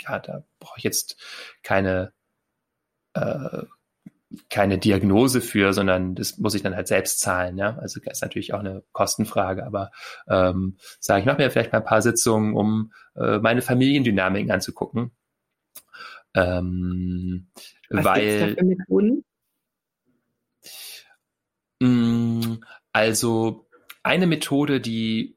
ja, 0.00 0.18
da 0.18 0.42
brauche 0.58 0.78
ich 0.78 0.82
jetzt 0.82 1.22
keine, 1.62 2.12
äh, 3.14 3.62
keine 4.48 4.78
Diagnose 4.78 5.40
für, 5.40 5.72
sondern 5.72 6.16
das 6.16 6.38
muss 6.38 6.56
ich 6.56 6.62
dann 6.62 6.74
halt 6.74 6.88
selbst 6.88 7.20
zahlen. 7.20 7.58
Ja? 7.58 7.78
Also 7.78 8.00
das 8.04 8.18
ist 8.18 8.22
natürlich 8.22 8.54
auch 8.54 8.60
eine 8.60 8.82
Kostenfrage, 8.90 9.64
aber 9.64 9.92
ähm, 10.28 10.78
sage 10.98 11.20
ich, 11.20 11.26
mache 11.26 11.38
mir 11.38 11.50
vielleicht 11.52 11.72
mal 11.72 11.78
ein 11.78 11.84
paar 11.84 12.02
Sitzungen, 12.02 12.56
um 12.56 12.92
äh, 13.14 13.38
meine 13.38 13.62
Familiendynamiken 13.62 14.50
anzugucken. 14.50 15.12
Ähm, 16.34 17.48
was 17.88 18.04
weil, 18.04 18.56
für 18.56 18.64
Methoden? 18.64 19.24
Mm, 21.80 22.56
also 22.92 23.66
eine 24.02 24.26
Methode, 24.26 24.80
die 24.80 25.36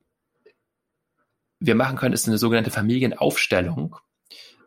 wir 1.60 1.76
machen 1.76 1.98
können, 1.98 2.14
ist 2.14 2.28
eine 2.28 2.38
sogenannte 2.38 2.72
Familienaufstellung. 2.72 3.96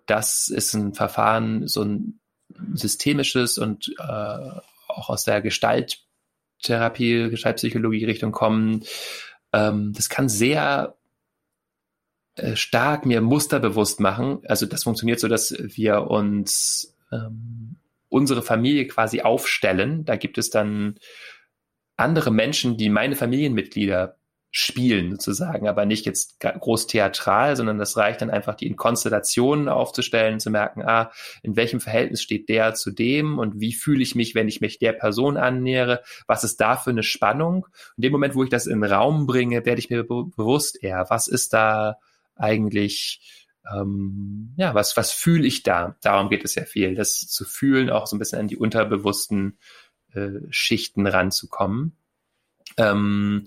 Das 0.07 0.49
ist 0.49 0.73
ein 0.75 0.95
Verfahren, 0.95 1.69
so 1.69 1.83
ein 1.83 2.21
systemisches 2.73 3.59
und 3.59 3.95
äh, 3.99 4.61
auch 4.89 5.11
aus 5.11 5.25
der 5.25 5.43
Gestalttherapie, 5.43 7.29
Gestaltpsychologie-Richtung 7.31 8.33
kommen. 8.33 8.85
Ähm, 9.53 9.93
das 9.95 10.09
kann 10.09 10.29
sehr 10.29 10.97
stark 12.55 13.07
mir 13.07 13.20
Muster 13.20 13.61
bewusst 13.61 14.01
machen. 14.01 14.40
Also 14.46 14.66
das 14.66 14.85
funktioniert 14.85 15.20
so, 15.20 15.29
dass 15.29 15.55
wir 15.59 16.11
uns 16.11 16.96
ähm, 17.12 17.77
unsere 18.09 18.42
Familie 18.42 18.87
quasi 18.87 19.22
aufstellen. 19.22 20.05
Da 20.05 20.16
gibt 20.16 20.38
es 20.38 20.51
dann 20.51 20.99
andere 21.96 22.31
Menschen, 22.31 22.77
die 22.77 22.90
meine 22.90 23.16
Familienmitglieder 23.16 24.16
spielen 24.51 25.11
sozusagen, 25.11 25.68
aber 25.68 25.85
nicht 25.85 26.07
jetzt 26.07 26.40
groß 26.40 26.87
theatral, 26.87 27.57
sondern 27.57 27.77
das 27.77 27.96
reicht 27.99 28.22
dann 28.22 28.31
einfach, 28.31 28.55
die 28.55 28.66
in 28.66 28.77
Konstellationen 28.77 29.68
aufzustellen, 29.68 30.40
zu 30.40 30.51
merken, 30.51 30.83
ah, 30.83 31.11
in 31.42 31.57
welchem 31.57 31.79
Verhältnis 31.79 32.22
steht 32.22 32.49
der 32.49 32.72
zu 32.72 32.90
dem 32.90 33.38
und 33.38 33.61
wie 33.61 33.75
fühle 33.75 34.03
ich 34.03 34.14
mich, 34.14 34.35
wenn 34.35 34.49
ich 34.49 34.62
mich 34.62 34.79
der 34.79 34.92
Person 34.94 35.37
annähere, 35.37 36.03
was 36.27 36.42
ist 36.42 36.59
da 36.61 36.77
für 36.77 36.88
eine 36.88 37.03
Spannung? 37.03 37.66
In 37.99 38.03
dem 38.03 38.12
Moment, 38.12 38.35
wo 38.35 38.44
ich 38.44 38.51
das 38.51 38.66
in 38.66 38.81
den 38.81 38.90
Raum 38.90 39.27
bringe, 39.27 39.66
werde 39.66 39.79
ich 39.79 39.90
mir 39.90 40.05
be 40.05 40.25
bewusst 40.25 40.83
eher, 40.83 41.05
was 41.11 41.29
ist 41.29 41.53
da 41.53 41.99
eigentlich 42.37 43.46
ähm, 43.75 44.55
ja, 44.57 44.75
was, 44.75 44.96
was 44.96 45.12
fühle 45.12 45.46
ich 45.46 45.62
da? 45.62 45.96
Darum 46.03 46.29
geht 46.29 46.44
es 46.44 46.55
ja 46.55 46.64
viel, 46.64 46.94
das 46.94 47.20
zu 47.20 47.44
fühlen, 47.44 47.90
auch 47.90 48.07
so 48.07 48.16
ein 48.16 48.18
bisschen 48.18 48.38
an 48.38 48.49
die 48.49 48.57
unterbewussten 48.57 49.59
äh, 50.12 50.40
Schichten 50.51 51.07
ranzukommen. 51.07 51.96
Ähm, 52.77 53.44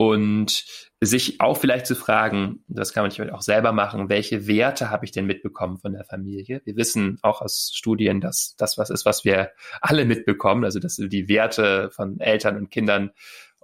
und 0.00 0.64
sich 1.00 1.40
auch 1.40 1.56
vielleicht 1.58 1.86
zu 1.86 1.96
fragen, 1.96 2.62
das 2.68 2.92
kann 2.92 3.02
man 3.02 3.08
nicht 3.10 3.32
auch 3.32 3.42
selber 3.42 3.72
machen, 3.72 4.08
welche 4.08 4.46
Werte 4.46 4.90
habe 4.90 5.04
ich 5.04 5.10
denn 5.10 5.26
mitbekommen 5.26 5.78
von 5.78 5.92
der 5.92 6.04
Familie? 6.04 6.62
Wir 6.64 6.76
wissen 6.76 7.18
auch 7.22 7.42
aus 7.42 7.72
Studien, 7.74 8.20
dass 8.20 8.54
das 8.56 8.78
was 8.78 8.90
ist, 8.90 9.04
was 9.04 9.24
wir 9.24 9.50
alle 9.80 10.04
mitbekommen, 10.04 10.64
also 10.64 10.78
dass 10.78 10.96
die 10.96 11.28
Werte 11.28 11.90
von 11.90 12.20
Eltern 12.20 12.56
und 12.56 12.70
Kindern 12.70 13.10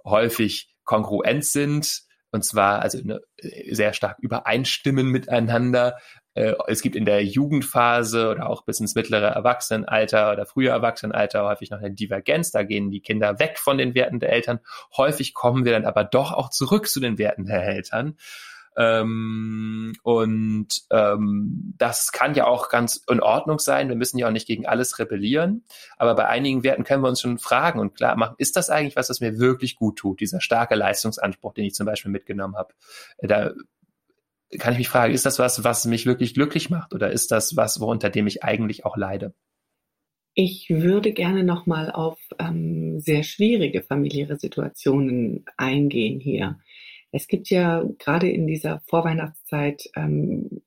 häufig 0.03 0.75
kongruent 0.83 1.45
sind, 1.45 2.04
und 2.35 2.43
zwar 2.43 2.81
also 2.81 2.99
äh, 3.37 3.73
sehr 3.73 3.93
stark 3.93 4.19
übereinstimmen 4.19 5.07
miteinander. 5.07 5.97
Äh, 6.35 6.53
es 6.67 6.81
gibt 6.81 6.95
in 6.95 7.05
der 7.05 7.23
Jugendphase 7.23 8.29
oder 8.29 8.49
auch 8.49 8.65
bis 8.65 8.79
ins 8.79 8.93
mittlere 8.93 9.27
Erwachsenenalter 9.27 10.33
oder 10.33 10.45
frühe 10.45 10.69
Erwachsenenalter 10.69 11.45
häufig 11.45 11.71
noch 11.71 11.79
eine 11.79 11.91
Divergenz. 11.91 12.51
Da 12.51 12.63
gehen 12.63 12.91
die 12.91 13.01
Kinder 13.01 13.39
weg 13.39 13.57
von 13.57 13.77
den 13.77 13.95
Werten 13.95 14.19
der 14.19 14.31
Eltern. 14.31 14.59
Häufig 14.95 15.33
kommen 15.33 15.65
wir 15.65 15.71
dann 15.71 15.85
aber 15.85 16.03
doch 16.03 16.33
auch 16.33 16.49
zurück 16.49 16.87
zu 16.87 16.99
den 16.99 17.17
Werten 17.17 17.45
der 17.45 17.63
Eltern. 17.63 18.17
Ähm, 18.77 19.93
und 20.03 20.67
ähm, 20.91 21.73
das 21.77 22.11
kann 22.11 22.35
ja 22.35 22.45
auch 22.45 22.69
ganz 22.69 23.01
in 23.09 23.21
Ordnung 23.21 23.59
sein. 23.59 23.89
Wir 23.89 23.95
müssen 23.95 24.17
ja 24.17 24.27
auch 24.27 24.31
nicht 24.31 24.47
gegen 24.47 24.65
alles 24.65 24.99
rebellieren. 24.99 25.63
Aber 25.97 26.15
bei 26.15 26.27
einigen 26.27 26.63
Werten 26.63 26.83
können 26.83 27.03
wir 27.03 27.09
uns 27.09 27.21
schon 27.21 27.37
fragen 27.37 27.79
und 27.79 27.95
klar 27.95 28.15
machen, 28.15 28.35
ist 28.37 28.55
das 28.55 28.69
eigentlich 28.69 28.95
was, 28.95 29.09
was 29.09 29.21
mir 29.21 29.39
wirklich 29.39 29.75
gut 29.75 29.97
tut? 29.97 30.19
Dieser 30.19 30.41
starke 30.41 30.75
Leistungsanspruch, 30.75 31.53
den 31.53 31.65
ich 31.65 31.73
zum 31.73 31.85
Beispiel 31.85 32.11
mitgenommen 32.11 32.55
habe. 32.55 32.73
Da 33.19 33.51
kann 34.59 34.73
ich 34.73 34.79
mich 34.79 34.89
fragen, 34.89 35.13
ist 35.13 35.25
das 35.25 35.39
was, 35.39 35.63
was 35.63 35.85
mich 35.85 36.05
wirklich 36.05 36.33
glücklich 36.33 36.69
macht? 36.69 36.93
Oder 36.93 37.11
ist 37.11 37.31
das 37.31 37.55
was, 37.55 37.77
unter 37.77 38.09
dem 38.09 38.27
ich 38.27 38.43
eigentlich 38.43 38.85
auch 38.85 38.97
leide? 38.97 39.33
Ich 40.37 40.69
würde 40.69 41.13
gerne 41.13 41.45
nochmal 41.45 41.89
auf 41.91 42.19
ähm, 42.39 42.99
sehr 42.99 43.23
schwierige 43.23 43.81
familiäre 43.81 44.35
Situationen 44.35 45.45
eingehen 45.55 46.19
hier. 46.19 46.59
Es 47.15 47.27
gibt 47.27 47.49
ja 47.49 47.81
gerade 47.97 48.29
in 48.29 48.45
dieser 48.45 48.81
Vorweihnachtszeit, 48.87 49.89
ähm, 49.95 50.61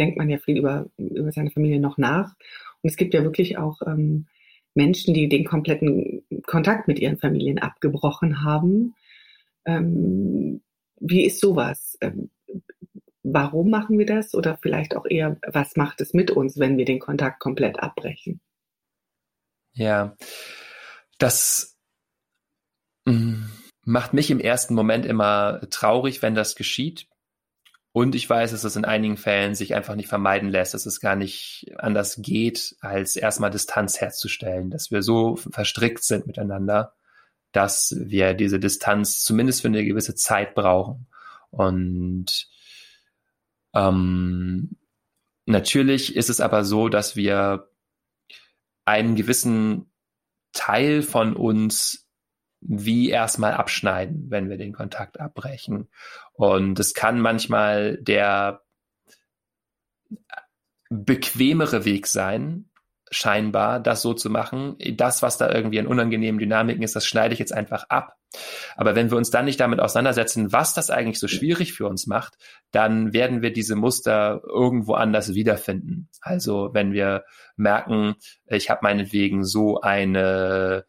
denkt 0.00 0.18
man 0.18 0.28
ja 0.28 0.38
viel 0.38 0.58
über, 0.58 0.90
über 0.96 1.30
seine 1.30 1.52
Familie 1.52 1.78
noch 1.78 1.96
nach. 1.96 2.34
Und 2.82 2.90
es 2.90 2.96
gibt 2.96 3.14
ja 3.14 3.22
wirklich 3.22 3.56
auch 3.56 3.80
ähm, 3.86 4.26
Menschen, 4.74 5.14
die 5.14 5.28
den 5.28 5.44
kompletten 5.44 6.24
Kontakt 6.44 6.88
mit 6.88 6.98
ihren 6.98 7.18
Familien 7.18 7.60
abgebrochen 7.60 8.42
haben. 8.42 8.96
Ähm, 9.64 10.62
wie 10.98 11.24
ist 11.24 11.38
sowas? 11.38 11.96
Ähm, 12.00 12.30
warum 13.22 13.70
machen 13.70 13.96
wir 13.96 14.06
das? 14.06 14.34
Oder 14.34 14.58
vielleicht 14.60 14.96
auch 14.96 15.06
eher, 15.06 15.38
was 15.46 15.76
macht 15.76 16.00
es 16.00 16.14
mit 16.14 16.32
uns, 16.32 16.58
wenn 16.58 16.78
wir 16.78 16.84
den 16.84 16.98
Kontakt 16.98 17.38
komplett 17.38 17.78
abbrechen? 17.78 18.40
Ja, 19.74 20.16
das. 21.18 21.78
Mh 23.04 23.14
mm, 23.14 23.61
macht 23.84 24.14
mich 24.14 24.30
im 24.30 24.40
ersten 24.40 24.74
Moment 24.74 25.06
immer 25.06 25.60
traurig, 25.70 26.22
wenn 26.22 26.34
das 26.34 26.54
geschieht. 26.54 27.06
Und 27.92 28.14
ich 28.14 28.28
weiß, 28.28 28.52
dass 28.52 28.64
es 28.64 28.76
in 28.76 28.86
einigen 28.86 29.18
Fällen 29.18 29.54
sich 29.54 29.74
einfach 29.74 29.96
nicht 29.96 30.08
vermeiden 30.08 30.48
lässt, 30.48 30.72
dass 30.72 30.86
es 30.86 30.98
gar 30.98 31.14
nicht 31.14 31.72
anders 31.76 32.20
geht, 32.22 32.74
als 32.80 33.16
erstmal 33.16 33.50
Distanz 33.50 34.00
herzustellen, 34.00 34.70
dass 34.70 34.90
wir 34.90 35.02
so 35.02 35.36
verstrickt 35.36 36.02
sind 36.02 36.26
miteinander, 36.26 36.94
dass 37.52 37.94
wir 37.98 38.32
diese 38.32 38.58
Distanz 38.58 39.22
zumindest 39.22 39.60
für 39.60 39.68
eine 39.68 39.84
gewisse 39.84 40.14
Zeit 40.14 40.54
brauchen. 40.54 41.06
Und 41.50 42.48
ähm, 43.74 44.78
natürlich 45.44 46.16
ist 46.16 46.30
es 46.30 46.40
aber 46.40 46.64
so, 46.64 46.88
dass 46.88 47.14
wir 47.14 47.68
einen 48.86 49.16
gewissen 49.16 49.92
Teil 50.54 51.02
von 51.02 51.36
uns 51.36 52.01
wie 52.62 53.10
erstmal 53.10 53.52
abschneiden, 53.54 54.26
wenn 54.28 54.48
wir 54.48 54.56
den 54.56 54.72
Kontakt 54.72 55.20
abbrechen. 55.20 55.88
Und 56.32 56.78
es 56.78 56.94
kann 56.94 57.20
manchmal 57.20 57.98
der 57.98 58.62
bequemere 60.90 61.84
Weg 61.84 62.06
sein, 62.06 62.70
scheinbar, 63.10 63.80
das 63.80 64.02
so 64.02 64.14
zu 64.14 64.30
machen. 64.30 64.76
Das, 64.96 65.22
was 65.22 65.38
da 65.38 65.52
irgendwie 65.52 65.80
an 65.80 65.86
unangenehmen 65.86 66.38
Dynamiken 66.38 66.82
ist, 66.82 66.96
das 66.96 67.06
schneide 67.06 67.34
ich 67.34 67.40
jetzt 67.40 67.52
einfach 67.52 67.84
ab. 67.88 68.16
Aber 68.76 68.94
wenn 68.94 69.10
wir 69.10 69.16
uns 69.16 69.30
dann 69.30 69.44
nicht 69.44 69.60
damit 69.60 69.80
auseinandersetzen, 69.80 70.52
was 70.52 70.74
das 70.74 70.90
eigentlich 70.90 71.18
so 71.18 71.28
schwierig 71.28 71.72
für 71.72 71.86
uns 71.86 72.06
macht, 72.06 72.36
dann 72.70 73.12
werden 73.12 73.42
wir 73.42 73.52
diese 73.52 73.76
Muster 73.76 74.40
irgendwo 74.44 74.94
anders 74.94 75.34
wiederfinden. 75.34 76.08
Also 76.20 76.70
wenn 76.72 76.92
wir 76.92 77.24
merken, 77.56 78.14
ich 78.46 78.70
habe 78.70 78.80
meinetwegen 78.82 79.44
so 79.44 79.80
eine 79.80 80.84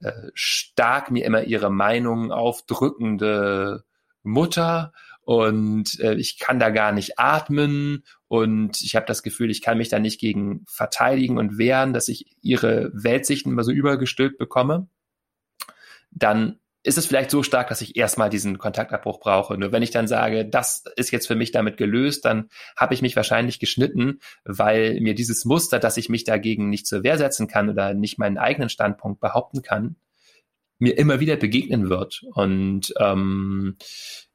äh, 0.00 0.12
stark 0.34 1.10
mir 1.10 1.24
immer 1.24 1.42
ihre 1.44 1.70
Meinung 1.70 2.30
aufdrückende 2.30 3.84
Mutter 4.22 4.92
und 5.22 5.98
äh, 6.00 6.14
ich 6.14 6.38
kann 6.38 6.58
da 6.58 6.70
gar 6.70 6.92
nicht 6.92 7.18
atmen 7.18 8.04
und 8.28 8.82
ich 8.82 8.96
habe 8.96 9.06
das 9.06 9.22
Gefühl, 9.22 9.50
ich 9.50 9.62
kann 9.62 9.78
mich 9.78 9.88
da 9.88 9.98
nicht 9.98 10.20
gegen 10.20 10.64
verteidigen 10.66 11.38
und 11.38 11.56
wehren, 11.56 11.92
dass 11.94 12.08
ich 12.08 12.36
ihre 12.42 12.90
Weltsichten 12.92 13.50
immer 13.50 13.64
so 13.64 13.72
übergestülpt 13.72 14.38
bekomme, 14.38 14.88
dann 16.10 16.58
ist 16.84 16.98
es 16.98 17.06
vielleicht 17.06 17.30
so 17.30 17.42
stark, 17.42 17.68
dass 17.68 17.80
ich 17.80 17.96
erstmal 17.96 18.28
diesen 18.28 18.58
Kontaktabbruch 18.58 19.18
brauche. 19.18 19.56
Nur 19.56 19.72
wenn 19.72 19.82
ich 19.82 19.90
dann 19.90 20.06
sage, 20.06 20.44
das 20.44 20.84
ist 20.96 21.10
jetzt 21.10 21.26
für 21.26 21.34
mich 21.34 21.50
damit 21.50 21.78
gelöst, 21.78 22.26
dann 22.26 22.50
habe 22.76 22.92
ich 22.92 23.00
mich 23.00 23.16
wahrscheinlich 23.16 23.58
geschnitten, 23.58 24.20
weil 24.44 25.00
mir 25.00 25.14
dieses 25.14 25.46
Muster, 25.46 25.78
dass 25.78 25.96
ich 25.96 26.10
mich 26.10 26.24
dagegen 26.24 26.68
nicht 26.68 26.86
zur 26.86 27.02
Wehr 27.02 27.16
setzen 27.16 27.48
kann 27.48 27.70
oder 27.70 27.94
nicht 27.94 28.18
meinen 28.18 28.36
eigenen 28.36 28.68
Standpunkt 28.68 29.18
behaupten 29.18 29.62
kann, 29.62 29.96
mir 30.78 30.98
immer 30.98 31.20
wieder 31.20 31.36
begegnen 31.36 31.88
wird. 31.88 32.22
Und 32.34 32.92
ähm, 33.00 33.76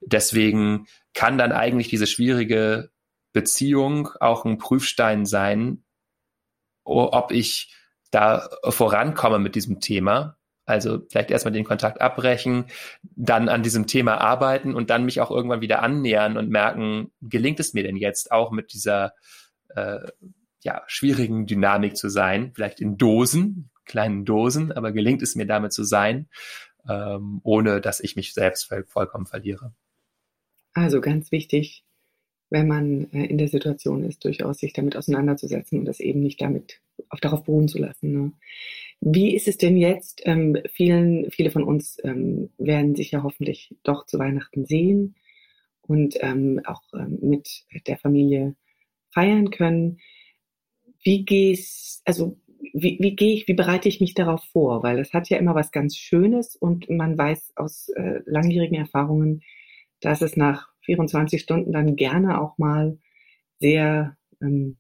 deswegen 0.02 0.88
kann 1.14 1.38
dann 1.38 1.52
eigentlich 1.52 1.90
diese 1.90 2.08
schwierige 2.08 2.90
Beziehung 3.32 4.10
auch 4.20 4.44
ein 4.46 4.58
Prüfstein 4.58 5.28
sein, 5.28 5.84
ob 6.84 7.32
ich 7.32 7.76
da 8.10 8.50
vorankomme 8.64 9.38
mit 9.38 9.54
diesem 9.54 9.80
Thema. 9.80 10.39
Also 10.70 11.00
vielleicht 11.10 11.32
erstmal 11.32 11.52
den 11.52 11.66
Kontakt 11.66 12.00
abbrechen, 12.00 12.66
dann 13.02 13.50
an 13.50 13.64
diesem 13.64 13.88
Thema 13.88 14.22
arbeiten 14.22 14.76
und 14.76 14.92
dann 14.92 15.04
mich 15.04 15.20
auch 15.20 15.32
irgendwann 15.32 15.62
wieder 15.62 15.82
annähern 15.82 16.38
und 16.38 16.50
merken, 16.50 17.12
gelingt 17.22 17.60
es 17.60 17.74
mir 17.74 17.82
denn 17.82 17.98
jetzt 17.98 18.32
auch 18.32 18.52
mit 18.52 18.72
dieser 18.72 19.14
äh, 19.70 20.08
ja, 20.62 20.84
schwierigen 20.86 21.48
Dynamik 21.48 21.98
zu 21.98 22.08
sein, 22.08 22.52
vielleicht 22.54 22.82
in 22.82 22.98
Dosen, 22.98 23.72
kleinen 23.86 24.26
Dosen, 24.26 24.72
aber 24.72 24.92
gelingt 24.92 25.24
es 25.24 25.36
mir 25.36 25.48
damit 25.48 25.74
zu 25.74 25.84
sein, 25.84 26.30
ähm, 26.88 27.42
ohne 27.44 27.82
dass 27.82 28.00
ich 28.00 28.16
mich 28.16 28.36
selbst 28.36 28.72
vollkommen 28.88 29.26
verliere. 29.26 29.74
Also 30.74 31.02
ganz 31.02 31.32
wichtig, 31.32 31.84
wenn 32.52 32.68
man 32.68 33.12
äh, 33.12 33.26
in 33.26 33.40
der 33.40 33.48
Situation 33.48 34.04
ist, 34.04 34.24
durchaus 34.24 34.60
sich 34.60 34.74
damit 34.74 34.96
auseinanderzusetzen 34.96 35.80
und 35.80 35.86
das 35.86 36.00
eben 36.00 36.22
nicht 36.22 36.40
damit 36.40 36.80
auch 37.10 37.20
darauf 37.20 37.44
beruhen 37.44 37.68
zu 37.68 37.80
lassen. 37.80 38.12
Ne? 38.12 38.34
Wie 39.02 39.36
ist 39.36 39.48
es 39.48 39.58
denn 39.58 39.78
jetzt? 39.78 40.22
Ähm, 40.26 40.58
vielen, 40.72 41.32
viele 41.32 41.52
von 41.52 41.64
uns 41.64 41.98
ähm, 42.04 42.50
werden 42.58 42.96
sich 42.96 43.12
ja 43.12 43.24
hoffentlich 43.24 43.76
doch 43.84 44.06
zu 44.06 44.20
Weihnachten 44.20 44.66
sehen 44.66 45.16
und 45.82 46.18
ähm, 46.22 46.62
auch 46.66 46.84
ähm, 46.94 47.18
mit 47.22 47.66
der 47.88 47.98
Familie 47.98 48.56
feiern 49.12 49.52
können. 49.52 50.00
Wie 51.02 51.24
gehst, 51.24 52.02
also 52.06 52.38
wie, 52.74 52.98
wie 53.00 53.16
gehe 53.16 53.34
ich, 53.34 53.48
wie 53.48 53.54
bereite 53.54 53.88
ich 53.88 54.02
mich 54.02 54.14
darauf 54.14 54.44
vor? 54.52 54.84
Weil 54.84 55.00
es 55.00 55.14
hat 55.14 55.30
ja 55.30 55.38
immer 55.38 55.56
was 55.56 55.72
ganz 55.72 55.96
Schönes 55.96 56.56
und 56.56 56.90
man 56.90 57.18
weiß 57.18 57.54
aus 57.56 57.90
äh, 57.90 58.20
langjährigen 58.26 58.78
Erfahrungen, 58.78 59.42
dass 60.02 60.22
es 60.22 60.36
nach 60.36 60.70
24 60.82 61.42
Stunden 61.42 61.72
dann 61.72 61.96
gerne 61.96 62.42
auch 62.42 62.58
mal 62.58 62.98
sehr 63.60 64.18
ähm, 64.42 64.78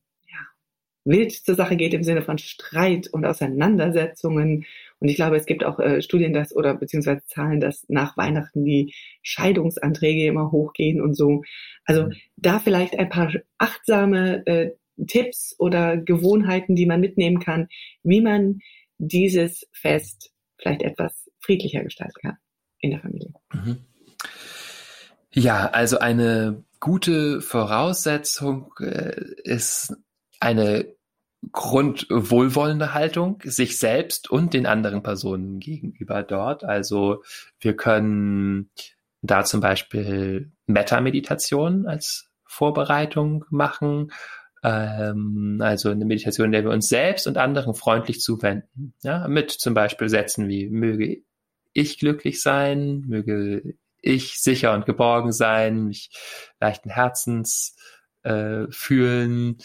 wild 1.05 1.31
zur 1.31 1.55
Sache 1.55 1.75
geht 1.75 1.93
im 1.93 2.03
Sinne 2.03 2.21
von 2.21 2.37
Streit 2.37 3.07
und 3.07 3.25
Auseinandersetzungen. 3.25 4.65
Und 4.99 5.07
ich 5.07 5.15
glaube, 5.15 5.37
es 5.37 5.45
gibt 5.45 5.63
auch 5.63 5.79
äh, 5.79 6.01
Studien, 6.01 6.33
dass 6.33 6.55
oder 6.55 6.75
beziehungsweise 6.75 7.23
Zahlen, 7.25 7.59
dass 7.59 7.85
nach 7.87 8.17
Weihnachten 8.17 8.65
die 8.65 8.93
Scheidungsanträge 9.21 10.25
immer 10.25 10.51
hochgehen 10.51 11.01
und 11.01 11.15
so. 11.15 11.43
Also 11.85 12.07
mhm. 12.07 12.13
da 12.37 12.59
vielleicht 12.59 12.97
ein 12.97 13.09
paar 13.09 13.31
achtsame 13.57 14.45
äh, 14.45 14.71
Tipps 15.07 15.55
oder 15.57 15.97
Gewohnheiten, 15.97 16.75
die 16.75 16.85
man 16.85 16.99
mitnehmen 16.99 17.39
kann, 17.39 17.69
wie 18.03 18.21
man 18.21 18.59
dieses 18.97 19.67
Fest 19.71 20.31
vielleicht 20.57 20.81
etwas 20.81 21.29
friedlicher 21.39 21.83
gestalten 21.83 22.19
kann 22.21 22.37
in 22.79 22.91
der 22.91 22.99
Familie. 22.99 23.33
Mhm. 23.53 23.77
Ja, 25.31 25.69
also 25.69 25.99
eine 25.99 26.63
gute 26.79 27.41
Voraussetzung 27.41 28.73
äh, 28.79 29.13
ist 29.43 29.95
eine 30.39 30.93
grundwohlwollende 31.51 32.93
Haltung 32.93 33.41
sich 33.43 33.77
selbst 33.77 34.29
und 34.29 34.53
den 34.53 34.65
anderen 34.65 35.03
Personen 35.03 35.59
gegenüber 35.59 36.23
dort. 36.23 36.63
Also 36.63 37.23
wir 37.59 37.75
können 37.75 38.69
da 39.21 39.45
zum 39.45 39.61
Beispiel 39.61 40.51
Metta-Meditation 40.65 41.87
als 41.87 42.29
Vorbereitung 42.45 43.45
machen 43.49 44.11
ähm, 44.63 45.59
also 45.61 45.89
eine 45.89 46.05
Meditation, 46.05 46.47
in 46.47 46.51
der 46.51 46.63
wir 46.63 46.71
uns 46.71 46.89
selbst 46.89 47.27
und 47.27 47.37
anderen 47.37 47.73
freundlich 47.73 48.21
zuwenden. 48.21 48.93
Ja, 49.03 49.27
mit 49.27 49.51
zum 49.51 49.73
Beispiel 49.73 50.09
Sätzen 50.09 50.47
wie 50.49 50.69
möge 50.69 51.23
ich 51.73 51.99
glücklich 51.99 52.41
sein, 52.41 53.05
möge 53.07 53.75
ich 54.01 54.41
sicher 54.41 54.73
und 54.73 54.85
geborgen 54.85 55.31
sein, 55.31 55.85
mich 55.85 56.09
leichten 56.59 56.89
Herzens 56.89 57.75
äh, 58.23 58.65
fühlen, 58.69 59.57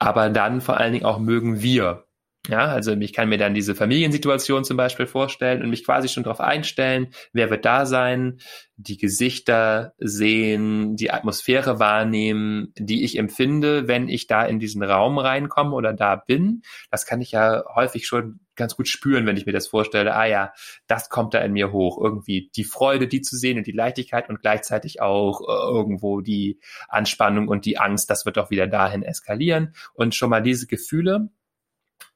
aber 0.00 0.30
dann 0.30 0.60
vor 0.60 0.78
allen 0.78 0.92
Dingen 0.92 1.04
auch 1.04 1.20
mögen 1.20 1.62
wir 1.62 2.06
ja, 2.48 2.68
also 2.68 2.92
ich 2.92 3.12
kann 3.12 3.28
mir 3.28 3.36
dann 3.36 3.52
diese 3.52 3.74
Familiensituation 3.74 4.64
zum 4.64 4.78
Beispiel 4.78 5.06
vorstellen 5.06 5.62
und 5.62 5.68
mich 5.68 5.84
quasi 5.84 6.08
schon 6.08 6.22
darauf 6.22 6.40
einstellen, 6.40 7.08
wer 7.34 7.50
wird 7.50 7.66
da 7.66 7.84
sein, 7.84 8.40
die 8.76 8.96
Gesichter 8.96 9.92
sehen, 9.98 10.96
die 10.96 11.10
Atmosphäre 11.10 11.78
wahrnehmen, 11.78 12.72
die 12.78 13.04
ich 13.04 13.18
empfinde, 13.18 13.88
wenn 13.88 14.08
ich 14.08 14.26
da 14.26 14.42
in 14.42 14.58
diesen 14.58 14.82
Raum 14.82 15.18
reinkomme 15.18 15.72
oder 15.72 15.92
da 15.92 16.16
bin. 16.16 16.62
Das 16.90 17.04
kann 17.04 17.20
ich 17.20 17.32
ja 17.32 17.62
häufig 17.74 18.06
schon 18.06 18.40
ganz 18.60 18.76
gut 18.76 18.86
spüren, 18.86 19.26
wenn 19.26 19.36
ich 19.36 19.46
mir 19.46 19.52
das 19.52 19.66
vorstelle. 19.66 20.14
Ah 20.14 20.26
ja, 20.26 20.52
das 20.86 21.08
kommt 21.08 21.34
da 21.34 21.40
in 21.40 21.52
mir 21.52 21.72
hoch. 21.72 22.00
Irgendwie 22.00 22.50
die 22.54 22.64
Freude, 22.64 23.08
die 23.08 23.22
zu 23.22 23.36
sehen 23.36 23.58
und 23.58 23.66
die 23.66 23.72
Leichtigkeit 23.72 24.28
und 24.28 24.40
gleichzeitig 24.40 25.00
auch 25.00 25.40
äh, 25.40 25.72
irgendwo 25.76 26.20
die 26.20 26.60
Anspannung 26.88 27.48
und 27.48 27.64
die 27.64 27.78
Angst, 27.78 28.08
das 28.10 28.24
wird 28.24 28.36
doch 28.36 28.50
wieder 28.50 28.68
dahin 28.68 29.02
eskalieren. 29.02 29.74
Und 29.94 30.14
schon 30.14 30.30
mal 30.30 30.42
diese 30.42 30.68
Gefühle, 30.68 31.30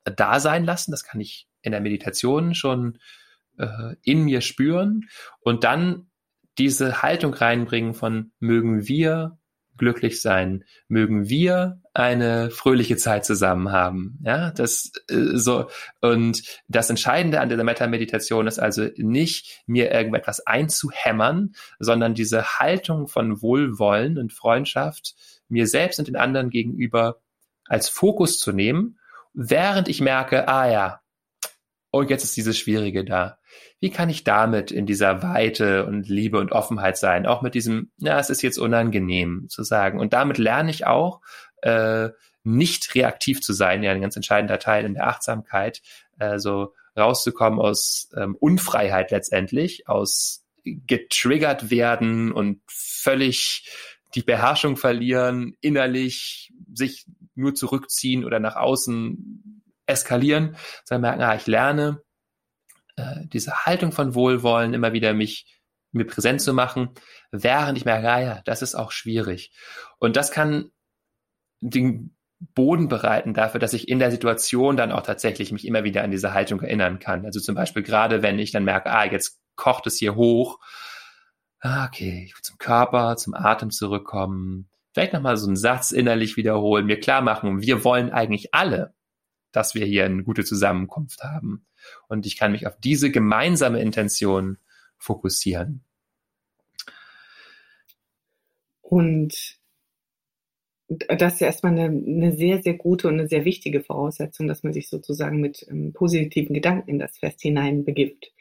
da 0.05 0.41
sein 0.41 0.65
lassen. 0.65 0.91
Das 0.91 1.05
kann 1.05 1.21
ich 1.21 1.49
in 1.63 1.73
der 1.73 1.81
Meditation 1.81 2.55
schon 2.55 2.99
äh, 3.59 3.97
in 4.03 4.25
mir 4.25 4.41
spüren 4.41 5.09
und 5.41 5.65
dann 5.65 6.11
diese 6.59 7.03
Haltung 7.03 7.35
reinbringen 7.35 7.95
von 7.95 8.33
mögen 8.39 8.87
wir 8.87 9.39
glücklich 9.77 10.21
sein, 10.21 10.65
mögen 10.89 11.29
wir 11.29 11.81
eine 11.93 12.51
fröhliche 12.51 12.97
Zeit 12.97 13.25
zusammen 13.25 13.73
haben. 13.73 14.19
Ja, 14.25 14.51
das 14.51 14.93
äh, 15.09 15.37
so 15.37 15.69
und 16.01 16.43
das 16.69 16.91
Entscheidende 16.91 17.41
an 17.41 17.49
dieser 17.49 17.65
Meta-Meditation 17.65 18.47
ist 18.47 18.59
also 18.59 18.89
nicht 18.97 19.63
mir 19.67 19.91
irgendetwas 19.93 20.47
einzuhämmern, 20.47 21.55
sondern 21.79 22.15
diese 22.15 22.59
Haltung 22.59 23.09
von 23.09 23.43
Wohlwollen 23.43 24.19
und 24.19 24.33
Freundschaft 24.33 25.15
mir 25.49 25.67
selbst 25.67 25.99
und 25.99 26.09
den 26.09 26.17
anderen 26.17 26.51
gegenüber 26.51 27.21
als 27.67 27.89
Fokus 27.89 28.39
zu 28.39 28.53
nehmen 28.53 28.99
während 29.35 29.89
ich 29.89 30.01
merke, 30.01 30.49
ah 30.49 30.71
ja, 30.71 31.01
und 31.99 32.11
jetzt 32.11 32.25
ist 32.25 32.37
dieses 32.37 32.59
Schwierige 32.59 33.05
da. 33.05 33.39
Wie 33.79 33.91
kann 33.91 34.09
ich 34.09 34.25
damit 34.25 34.71
in 34.71 34.85
dieser 34.87 35.23
Weite 35.23 35.87
und 35.87 36.09
Liebe 36.09 36.39
und 36.39 36.51
Offenheit 36.51 36.97
sein? 36.99 37.27
Auch 37.27 37.41
mit 37.41 37.55
diesem, 37.55 37.93
ja, 37.99 38.19
es 38.19 38.31
ist 38.31 38.43
jetzt 38.43 38.59
unangenehm 38.59 39.47
zu 39.49 39.63
sagen. 39.63 40.01
Und 40.01 40.13
damit 40.13 40.39
lerne 40.39 40.71
ich 40.71 40.87
auch, 40.87 41.21
äh, 41.63 42.09
nicht 42.43 42.95
reaktiv 42.95 43.41
zu 43.43 43.53
sein, 43.53 43.83
ja, 43.83 43.93
ein 43.93 44.01
ganz 44.01 44.17
entscheidender 44.17 44.59
Teil 44.59 44.85
in 44.85 44.95
der 44.95 45.07
Achtsamkeit, 45.07 45.83
äh, 46.19 46.39
so 46.39 46.75
rauszukommen 46.97 47.61
aus 47.61 48.11
ähm, 48.17 48.35
Unfreiheit 48.35 49.11
letztendlich, 49.11 49.89
aus 49.89 50.45
getriggert 50.65 51.71
werden 51.71 52.33
und 52.33 52.61
völlig 52.67 53.69
die 54.15 54.23
Beherrschung 54.23 54.77
verlieren, 54.77 55.57
innerlich 55.61 56.53
sich 56.73 57.07
nur 57.35 57.55
zurückziehen 57.55 58.25
oder 58.25 58.41
nach 58.41 58.57
außen 58.57 59.63
eskalieren, 59.87 60.57
sondern 60.85 61.03
merken, 61.03 61.23
ah, 61.23 61.35
ich 61.35 61.47
lerne 61.47 62.03
äh, 62.97 63.27
diese 63.27 63.65
Haltung 63.67 63.93
von 63.93 64.15
Wohlwollen 64.15 64.75
immer 64.75 64.93
wieder 64.93 65.15
mich 65.15 65.61
mir 65.93 66.07
präsent 66.07 66.41
zu 66.41 66.53
machen, 66.53 66.91
während 67.31 67.79
ich 67.79 67.85
merke, 67.85 68.11
ah 68.11 68.21
ja, 68.21 68.43
das 68.45 68.63
ist 68.63 68.75
auch 68.75 68.91
schwierig. 68.91 69.53
Und 69.99 70.17
das 70.17 70.33
kann 70.33 70.71
den 71.61 72.17
Boden 72.41 72.89
bereiten 72.89 73.33
dafür, 73.33 73.61
dass 73.61 73.73
ich 73.73 73.89
in 73.89 73.99
der 73.99 74.11
Situation 74.11 74.77
dann 74.77 74.93
auch 74.93 75.03
tatsächlich 75.03 75.53
mich 75.53 75.67
immer 75.67 75.85
wieder 75.85 76.03
an 76.03 76.11
diese 76.11 76.35
Haltung 76.35 76.61
erinnern 76.61 76.99
kann. 76.99 77.25
Also 77.25 77.41
zum 77.41 77.55
Beispiel 77.55 77.83
gerade, 77.83 78.23
wenn 78.23 78.39
ich 78.39 78.53
dann 78.53 78.65
merke, 78.65 78.91
ah, 78.91 79.05
jetzt 79.05 79.41
kocht 79.57 79.87
es 79.87 79.99
hier 79.99 80.17
hoch. 80.17 80.59
Ah, 81.61 81.87
okay, 81.87 82.25
ich 82.27 82.35
will 82.35 82.43
zum 82.43 82.59
Körper, 82.59 83.17
zum 83.17 83.35
Atem 83.35 83.71
zurückkommen. 83.71 84.69
Vielleicht 84.93 85.13
nochmal 85.13 85.37
so 85.37 85.47
einen 85.47 85.57
Satz 85.57 85.91
innerlich 85.91 86.37
wiederholen, 86.37 86.87
mir 86.87 87.01
klar 87.01 87.23
machen, 87.23 87.63
wir 87.63 87.83
wollen 87.85 88.13
eigentlich 88.13 88.55
alle, 88.55 88.94
dass 89.55 89.75
wir 89.75 89.87
hier 89.87 90.05
eine 90.05 90.25
gute 90.25 90.45
Zusammenkunft 90.45 91.23
haben. 91.23 91.65
Und 92.09 92.27
ich 92.27 92.37
kann 92.37 92.53
mich 92.53 92.67
auf 92.67 92.79
diese 92.79 93.11
gemeinsame 93.11 93.81
Intention 93.81 94.59
fokussieren. 94.99 95.85
Und 98.81 99.59
das 100.89 101.35
ist 101.35 101.41
erstmal 101.41 101.73
eine, 101.73 101.85
eine, 101.85 102.37
sehr, 102.37 102.63
sehr 102.63 102.75
gute 102.75 103.09
und 103.09 103.15
eine 103.15 103.29
sehr 103.29 103.45
wichtige 103.45 103.81
Voraussetzung, 103.81 104.47
dass 104.47 104.63
man 104.63 104.73
sich 104.73 104.89
sozusagen 104.89 105.41
mit 105.41 105.67
ähm, 105.69 105.93
positiven 105.93 106.55
Gedanken 106.55 106.91
in 106.91 106.99
das 106.99 107.19
Fest 107.19 107.41
hineinbegibt. 107.41 108.33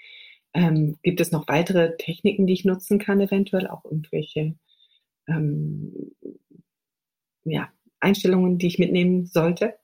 Ähm, 0.53 0.97
gibt 1.01 1.21
es 1.21 1.31
noch 1.31 1.47
weitere 1.47 1.95
Techniken, 1.97 2.45
die 2.45 2.53
ich 2.53 2.65
nutzen 2.65 2.99
kann, 2.99 3.21
eventuell 3.21 3.67
auch 3.67 3.85
irgendwelche 3.85 4.55
ähm, 5.27 6.13
ja, 7.45 7.71
Einstellungen, 7.99 8.57
die 8.57 8.67
ich 8.67 8.79
mitnehmen 8.79 9.25
sollte? 9.25 9.75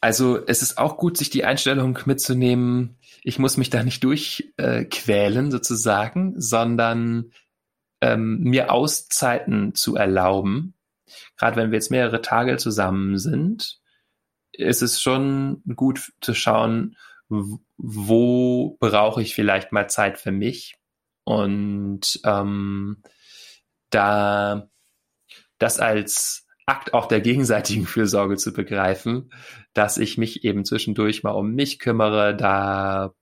Also 0.00 0.44
es 0.46 0.62
ist 0.62 0.78
auch 0.78 0.96
gut, 0.96 1.16
sich 1.16 1.30
die 1.30 1.44
Einstellung 1.44 1.98
mitzunehmen, 2.06 2.98
ich 3.22 3.38
muss 3.38 3.56
mich 3.56 3.70
da 3.70 3.84
nicht 3.84 4.02
durchquälen 4.02 5.46
äh, 5.46 5.50
sozusagen, 5.50 6.40
sondern 6.40 7.32
ähm, 8.00 8.40
mir 8.40 8.72
Auszeiten 8.72 9.74
zu 9.74 9.94
erlauben. 9.94 10.74
Gerade 11.36 11.56
wenn 11.56 11.70
wir 11.70 11.76
jetzt 11.76 11.90
mehrere 11.90 12.20
Tage 12.20 12.56
zusammen 12.56 13.18
sind, 13.18 13.80
ist 14.52 14.82
es 14.82 15.00
schon 15.00 15.62
gut 15.76 16.12
zu 16.20 16.34
schauen, 16.34 16.96
wo 17.28 18.76
brauche 18.80 19.22
ich 19.22 19.34
vielleicht 19.34 19.72
mal 19.72 19.88
Zeit 19.88 20.18
für 20.18 20.32
mich 20.32 20.76
und 21.24 22.20
ähm, 22.24 23.02
da 23.90 24.68
das 25.58 25.78
als 25.78 26.46
Akt 26.72 26.94
auch 26.94 27.06
der 27.06 27.20
gegenseitigen 27.20 27.84
Fürsorge 27.84 28.36
zu 28.36 28.54
begreifen, 28.54 29.30
dass 29.74 29.98
ich 29.98 30.16
mich 30.16 30.42
eben 30.44 30.64
zwischendurch 30.64 31.22
mal 31.22 31.32
um 31.32 31.52
mich 31.52 31.78
kümmere, 31.78 32.34
da 32.34 33.12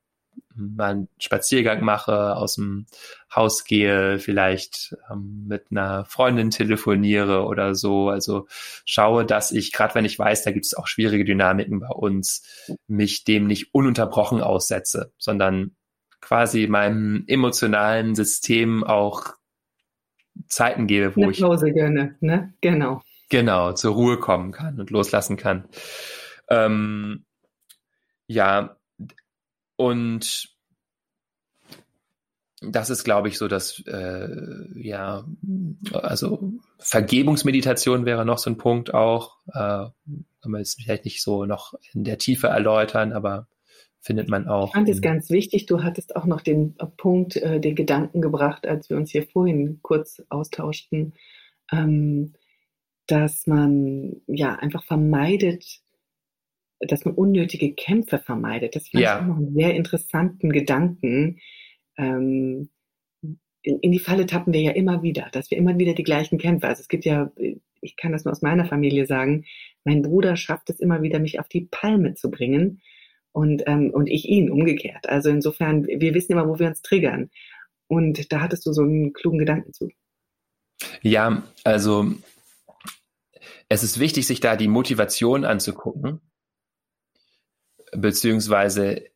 mal 0.54 0.90
einen 0.90 1.08
Spaziergang 1.18 1.82
mache, 1.82 2.36
aus 2.36 2.54
dem 2.54 2.86
Haus 3.34 3.64
gehe, 3.64 4.20
vielleicht 4.20 4.96
ähm, 5.10 5.46
mit 5.48 5.66
einer 5.70 6.04
Freundin 6.04 6.50
telefoniere 6.50 7.44
oder 7.44 7.74
so. 7.74 8.08
Also 8.08 8.46
schaue, 8.84 9.24
dass 9.24 9.50
ich, 9.50 9.72
gerade 9.72 9.96
wenn 9.96 10.04
ich 10.04 10.18
weiß, 10.18 10.44
da 10.44 10.52
gibt 10.52 10.66
es 10.66 10.74
auch 10.74 10.86
schwierige 10.86 11.24
Dynamiken 11.24 11.80
bei 11.80 11.88
uns, 11.88 12.44
mich 12.86 13.24
dem 13.24 13.48
nicht 13.48 13.74
ununterbrochen 13.74 14.42
aussetze, 14.42 15.12
sondern 15.18 15.74
quasi 16.20 16.68
meinem 16.68 17.24
emotionalen 17.26 18.14
System 18.14 18.84
auch 18.84 19.34
Zeiten 20.46 20.86
gebe, 20.86 21.16
wo 21.16 21.22
Eine 21.22 21.32
ich 21.32 21.40
Pause 21.40 21.72
gerne, 21.72 22.16
ne? 22.20 22.54
Genau. 22.60 23.02
Genau, 23.30 23.72
zur 23.72 23.94
Ruhe 23.94 24.18
kommen 24.18 24.52
kann 24.52 24.78
und 24.80 24.90
loslassen 24.90 25.36
kann. 25.36 25.68
Ähm, 26.48 27.24
ja, 28.26 28.76
und 29.76 30.50
das 32.60 32.90
ist, 32.90 33.04
glaube 33.04 33.28
ich, 33.28 33.38
so, 33.38 33.48
dass 33.48 33.82
äh, 33.86 34.28
ja, 34.74 35.24
also 35.92 36.52
Vergebungsmeditation 36.78 38.04
wäre 38.04 38.26
noch 38.26 38.38
so 38.38 38.50
ein 38.50 38.58
Punkt 38.58 38.92
auch. 38.92 39.38
Äh, 39.48 39.88
kann 40.42 40.50
man 40.50 40.60
jetzt 40.60 40.82
vielleicht 40.82 41.04
nicht 41.04 41.22
so 41.22 41.46
noch 41.46 41.74
in 41.94 42.04
der 42.04 42.18
Tiefe 42.18 42.48
erläutern, 42.48 43.12
aber 43.12 43.46
findet 44.00 44.28
man 44.28 44.48
auch. 44.48 44.68
Ich 44.68 44.74
fand 44.74 44.88
es 44.88 45.00
ganz 45.00 45.30
wichtig. 45.30 45.66
Du 45.66 45.82
hattest 45.82 46.16
auch 46.16 46.26
noch 46.26 46.40
den 46.40 46.74
Punkt, 46.96 47.36
äh, 47.36 47.60
den 47.60 47.76
Gedanken 47.76 48.20
gebracht, 48.20 48.66
als 48.66 48.90
wir 48.90 48.96
uns 48.96 49.10
hier 49.10 49.26
vorhin 49.26 49.78
kurz 49.82 50.22
austauschten, 50.28 51.14
ähm, 51.72 52.34
dass 53.10 53.46
man 53.46 54.22
ja 54.26 54.54
einfach 54.54 54.84
vermeidet, 54.84 55.80
dass 56.80 57.04
man 57.04 57.14
unnötige 57.14 57.72
Kämpfe 57.74 58.18
vermeidet. 58.18 58.74
Das 58.76 58.88
fand 58.88 59.04
ja. 59.04 59.16
ich 59.16 59.22
auch 59.22 59.26
noch 59.26 59.36
einen 59.36 59.54
sehr 59.54 59.74
interessanten 59.74 60.50
Gedanken. 60.50 61.40
Ähm, 61.96 62.70
in, 63.62 63.78
in, 63.80 63.92
die 63.92 63.98
Falle 63.98 64.26
tappen 64.26 64.52
wir 64.52 64.62
ja 64.62 64.72
immer 64.72 65.02
wieder, 65.02 65.28
dass 65.32 65.50
wir 65.50 65.58
immer 65.58 65.78
wieder 65.78 65.94
die 65.94 66.02
gleichen 66.02 66.38
Kämpfe. 66.38 66.68
Also 66.68 66.80
es 66.80 66.88
gibt 66.88 67.04
ja, 67.04 67.30
ich 67.80 67.96
kann 67.96 68.12
das 68.12 68.24
nur 68.24 68.32
aus 68.32 68.42
meiner 68.42 68.64
Familie 68.64 69.06
sagen, 69.06 69.44
mein 69.84 70.02
Bruder 70.02 70.36
schafft 70.36 70.70
es 70.70 70.80
immer 70.80 71.02
wieder, 71.02 71.18
mich 71.18 71.38
auf 71.38 71.48
die 71.48 71.68
Palme 71.70 72.14
zu 72.14 72.30
bringen 72.30 72.80
und, 73.32 73.62
ähm, 73.66 73.90
und 73.90 74.08
ich 74.08 74.26
ihn 74.26 74.50
umgekehrt. 74.50 75.08
Also 75.08 75.28
insofern, 75.30 75.86
wir 75.86 76.14
wissen 76.14 76.32
immer, 76.32 76.48
wo 76.48 76.58
wir 76.58 76.68
uns 76.68 76.82
triggern. 76.82 77.30
Und 77.88 78.32
da 78.32 78.40
hattest 78.40 78.64
du 78.66 78.72
so 78.72 78.82
einen 78.82 79.12
klugen 79.12 79.38
Gedanken 79.38 79.72
zu. 79.72 79.90
Ja, 81.02 81.42
also 81.64 82.14
es 83.68 83.82
ist 83.82 83.98
wichtig, 83.98 84.26
sich 84.26 84.40
da 84.40 84.56
die 84.56 84.68
Motivation 84.68 85.44
anzugucken, 85.44 86.20
beziehungsweise 87.92 89.06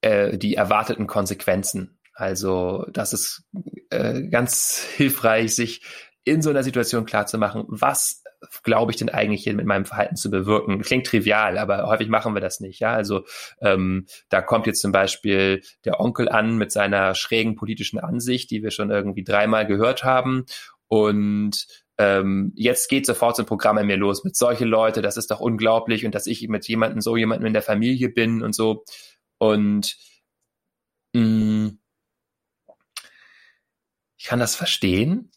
äh, 0.00 0.36
die 0.38 0.54
erwarteten 0.54 1.06
Konsequenzen. 1.06 1.98
Also 2.14 2.86
das 2.92 3.12
ist 3.12 3.44
äh, 3.90 4.22
ganz 4.28 4.86
hilfreich, 4.96 5.54
sich 5.54 5.82
in 6.24 6.42
so 6.42 6.50
einer 6.50 6.62
Situation 6.62 7.04
klarzumachen, 7.04 7.64
was 7.66 8.22
glaube 8.62 8.92
ich 8.92 8.96
denn 8.96 9.08
eigentlich 9.08 9.44
hier 9.44 9.54
mit 9.54 9.66
meinem 9.66 9.84
Verhalten 9.84 10.16
zu 10.16 10.30
bewirken? 10.30 10.80
Klingt 10.82 11.06
trivial, 11.06 11.58
aber 11.58 11.86
häufig 11.86 12.08
machen 12.08 12.34
wir 12.34 12.40
das 12.40 12.60
nicht. 12.60 12.80
Ja, 12.80 12.92
also 12.92 13.24
ähm, 13.60 14.06
da 14.28 14.42
kommt 14.42 14.66
jetzt 14.66 14.80
zum 14.80 14.92
Beispiel 14.92 15.62
der 15.84 16.00
Onkel 16.00 16.28
an 16.28 16.56
mit 16.56 16.72
seiner 16.72 17.14
schrägen 17.14 17.56
politischen 17.56 17.98
Ansicht, 17.98 18.50
die 18.50 18.62
wir 18.62 18.70
schon 18.70 18.90
irgendwie 18.90 19.24
dreimal 19.24 19.66
gehört 19.66 20.04
haben 20.04 20.44
und 20.88 21.66
ähm, 21.98 22.52
jetzt 22.56 22.88
geht 22.88 23.06
sofort 23.06 23.36
so 23.36 23.42
ein 23.42 23.46
Programm 23.46 23.78
in 23.78 23.86
mir 23.86 23.96
los 23.96 24.24
mit 24.24 24.36
solche 24.36 24.64
Leute, 24.64 25.02
das 25.02 25.16
ist 25.16 25.30
doch 25.30 25.40
unglaublich 25.40 26.06
und 26.06 26.14
dass 26.14 26.26
ich 26.26 26.46
mit 26.48 26.66
jemandem, 26.66 27.00
so 27.00 27.16
jemandem 27.16 27.46
in 27.46 27.52
der 27.52 27.62
Familie 27.62 28.08
bin 28.08 28.42
und 28.42 28.54
so. 28.54 28.84
Und 29.38 29.96
mh, 31.12 31.22
mm, 31.22 31.78
ich 34.22 34.28
kann 34.28 34.38
das 34.38 34.54
verstehen. 34.54 35.32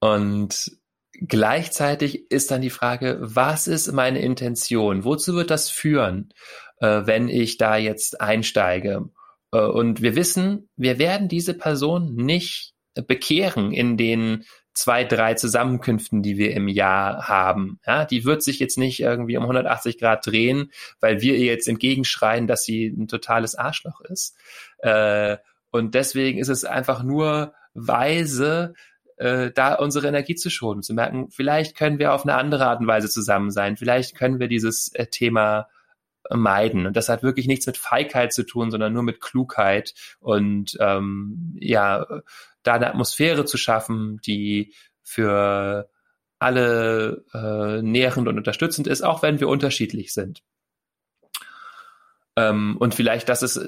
Und 0.00 0.72
gleichzeitig 1.12 2.28
ist 2.30 2.50
dann 2.50 2.60
die 2.60 2.70
Frage, 2.70 3.18
was 3.20 3.68
ist 3.68 3.92
meine 3.92 4.20
Intention? 4.20 5.04
Wozu 5.04 5.34
wird 5.34 5.50
das 5.50 5.70
führen, 5.70 6.34
äh, 6.80 7.02
wenn 7.04 7.28
ich 7.28 7.56
da 7.56 7.76
jetzt 7.76 8.20
einsteige? 8.20 9.10
Äh, 9.52 9.60
und 9.60 10.02
wir 10.02 10.16
wissen, 10.16 10.68
wir 10.76 10.98
werden 10.98 11.28
diese 11.28 11.54
Person 11.54 12.16
nicht 12.16 12.74
bekehren 12.94 13.72
in 13.72 13.96
den 13.96 14.44
zwei, 14.76 15.04
drei 15.04 15.34
Zusammenkünften, 15.34 16.22
die 16.22 16.36
wir 16.36 16.52
im 16.52 16.68
Jahr 16.68 17.28
haben. 17.28 17.80
Ja, 17.86 18.04
die 18.04 18.24
wird 18.24 18.42
sich 18.42 18.58
jetzt 18.58 18.76
nicht 18.76 19.00
irgendwie 19.00 19.36
um 19.36 19.44
180 19.44 19.98
Grad 19.98 20.26
drehen, 20.26 20.70
weil 21.00 21.22
wir 21.22 21.34
ihr 21.34 21.46
jetzt 21.46 21.66
entgegenschreien, 21.66 22.46
dass 22.46 22.64
sie 22.64 22.86
ein 22.86 23.08
totales 23.08 23.54
Arschloch 23.54 24.02
ist. 24.02 24.36
Äh, 24.78 25.38
und 25.70 25.94
deswegen 25.94 26.38
ist 26.38 26.48
es 26.48 26.64
einfach 26.64 27.02
nur 27.02 27.54
weise, 27.72 28.74
äh, 29.16 29.50
da 29.50 29.74
unsere 29.74 30.08
Energie 30.08 30.34
zu 30.34 30.50
schonen, 30.50 30.82
zu 30.82 30.92
merken, 30.92 31.30
vielleicht 31.30 31.76
können 31.76 31.98
wir 31.98 32.12
auf 32.12 32.24
eine 32.24 32.34
andere 32.34 32.66
Art 32.66 32.80
und 32.80 32.86
Weise 32.86 33.08
zusammen 33.08 33.50
sein, 33.50 33.78
vielleicht 33.78 34.14
können 34.14 34.40
wir 34.40 34.48
dieses 34.48 34.92
äh, 34.94 35.06
Thema 35.06 35.68
meiden. 36.34 36.86
Und 36.86 36.96
das 36.96 37.08
hat 37.08 37.22
wirklich 37.22 37.46
nichts 37.46 37.66
mit 37.66 37.76
Feigheit 37.76 38.32
zu 38.32 38.44
tun, 38.44 38.70
sondern 38.70 38.92
nur 38.92 39.02
mit 39.02 39.20
Klugheit 39.20 39.94
und 40.20 40.76
ähm, 40.80 41.56
ja, 41.60 42.06
da 42.62 42.74
eine 42.74 42.88
Atmosphäre 42.88 43.44
zu 43.44 43.56
schaffen, 43.56 44.20
die 44.26 44.74
für 45.02 45.88
alle 46.38 47.24
äh, 47.32 47.82
nährend 47.82 48.28
und 48.28 48.36
unterstützend 48.36 48.86
ist, 48.86 49.02
auch 49.02 49.22
wenn 49.22 49.40
wir 49.40 49.48
unterschiedlich 49.48 50.12
sind. 50.12 50.42
Ähm, 52.36 52.76
und 52.78 52.94
vielleicht, 52.94 53.28
das 53.28 53.42
ist, 53.42 53.58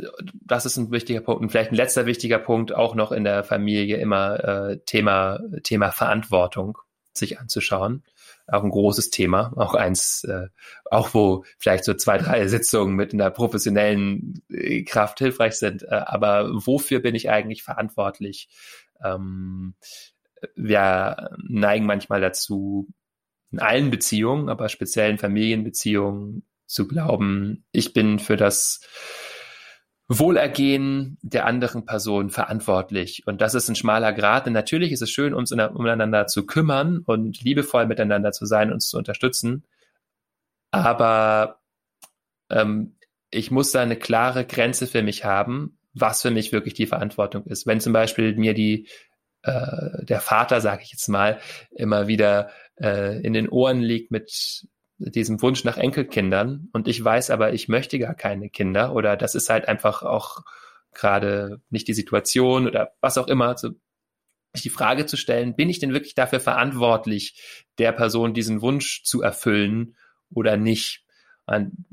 das 0.45 0.67
ist 0.67 0.77
ein 0.77 0.91
wichtiger 0.91 1.21
Punkt. 1.21 1.41
Und 1.41 1.51
vielleicht 1.51 1.73
ein 1.73 1.77
letzter 1.77 2.05
wichtiger 2.07 2.39
Punkt 2.39 2.75
auch 2.75 2.95
noch 2.95 3.13
in 3.13 3.25
der 3.25 3.43
Familie 3.43 3.97
immer 3.97 4.45
äh, 4.45 4.79
Thema, 4.85 5.41
Thema 5.63 5.91
Verantwortung 5.91 6.79
sich 7.15 7.41
anzuschauen. 7.41 8.05
Auch 8.51 8.65
ein 8.65 8.71
großes 8.71 9.11
Thema, 9.11 9.53
auch 9.57 9.75
eins, 9.75 10.25
äh, 10.25 10.49
auch 10.91 11.13
wo 11.13 11.45
vielleicht 11.59 11.85
so 11.85 11.95
zwei, 11.95 12.19
drei 12.19 12.47
Sitzungen 12.49 12.95
mit 12.95 13.13
einer 13.13 13.31
professionellen 13.31 14.43
äh, 14.51 14.83
Kraft 14.85 15.19
hilfreich 15.19 15.55
sind. 15.55 15.83
Äh, 15.83 16.03
aber 16.07 16.51
wofür 16.53 17.01
bin 17.01 17.15
ich 17.15 17.31
eigentlich 17.31 17.63
verantwortlich? 17.63 18.49
Ähm, 19.05 19.75
wir 20.55 21.31
neigen 21.47 21.87
manchmal 21.87 22.21
dazu, 22.21 22.89
in 23.51 23.61
allen 23.61 23.91
Beziehungen, 23.91 24.49
aber 24.49 24.69
speziell 24.69 25.11
in 25.11 25.19
Familienbeziehungen 25.19 26.47
zu 26.67 26.87
glauben, 26.87 27.65
ich 27.73 27.93
bin 27.93 28.19
für 28.19 28.37
das 28.37 28.81
Wohlergehen 30.09 31.19
der 31.23 31.45
anderen 31.47 31.85
Person 31.85 32.31
verantwortlich. 32.31 33.27
Und 33.27 33.43
das 33.43 33.55
ist 33.55 33.69
ein 33.69 33.77
schmaler 33.77 34.13
Grad. 34.15 34.47
Denn 34.47 34.55
natürlich 34.55 34.93
ist 34.93 35.03
es 35.03 35.11
schön, 35.11 35.35
uns 35.35 35.53
umeinander 35.53 36.27
zu 36.27 36.47
kümmern 36.47 37.01
und 37.05 37.43
liebevoll 37.43 37.87
miteinander 37.87 38.33
zu 38.33 38.47
sein, 38.47 38.73
uns 38.73 38.89
zu 38.89 38.97
unterstützen. 38.99 39.65
aber 40.71 41.61
ähm, 42.51 42.97
ich 43.31 43.51
muss 43.51 43.73
da 43.73 43.83
eine 43.83 43.97
klare 43.97 44.45
Grenze 44.47 44.87
für 44.87 45.03
mich 45.03 45.25
haben, 45.25 45.79
was 45.93 46.23
für 46.23 46.31
mich 46.31 46.53
wirklich 46.53 46.75
die 46.75 46.87
Verantwortung 46.87 47.45
ist. 47.47 47.67
Wenn 47.67 47.81
zum 47.81 47.93
Beispiel 47.93 48.35
mir 48.37 48.55
die 48.55 48.89
äh, 49.43 50.05
der 50.05 50.21
Vater, 50.21 50.61
sage 50.61 50.83
ich 50.83 50.93
jetzt 50.93 51.09
mal, 51.09 51.41
immer 51.71 52.09
wieder 52.09 52.51
äh, 52.81 53.21
in 53.21 53.33
den 53.33 53.49
Ohren 53.49 53.81
liegt 53.81 54.11
mit 54.11 54.67
diesem 54.99 55.41
Wunsch 55.43 55.65
nach 55.65 55.77
Enkelkindern 55.77 56.69
und 56.73 56.89
ich 56.89 57.03
weiß 57.03 57.31
aber, 57.31 57.53
ich 57.53 57.69
möchte 57.69 57.99
gar 57.99 58.15
keine 58.15 58.51
Kinder 58.51 58.95
oder 58.95 59.17
das 59.17 59.35
ist 59.35 59.49
halt 59.49 59.69
einfach 59.69 60.03
auch 60.03 60.43
gerade 60.93 61.61
nicht 61.71 61.89
die 61.89 61.95
Situation 61.95 62.67
oder 62.67 62.93
was 63.01 63.19
auch 63.19 63.29
immer, 63.29 63.57
so, 63.57 63.71
die 64.57 64.71
Frage 64.71 65.07
zu 65.07 65.17
stellen, 65.17 65.55
bin 65.55 65.69
ich 65.69 65.79
denn 65.79 65.93
wirklich 65.93 66.15
dafür 66.15 66.41
verantwortlich, 66.41 67.41
der 67.79 67.93
Person 67.93 68.35
diesen 68.35 68.61
Wunsch 68.61 69.05
zu 69.05 69.23
erfüllen 69.23 69.97
oder 70.31 70.57
nicht? 70.57 71.05
Und 71.47 71.85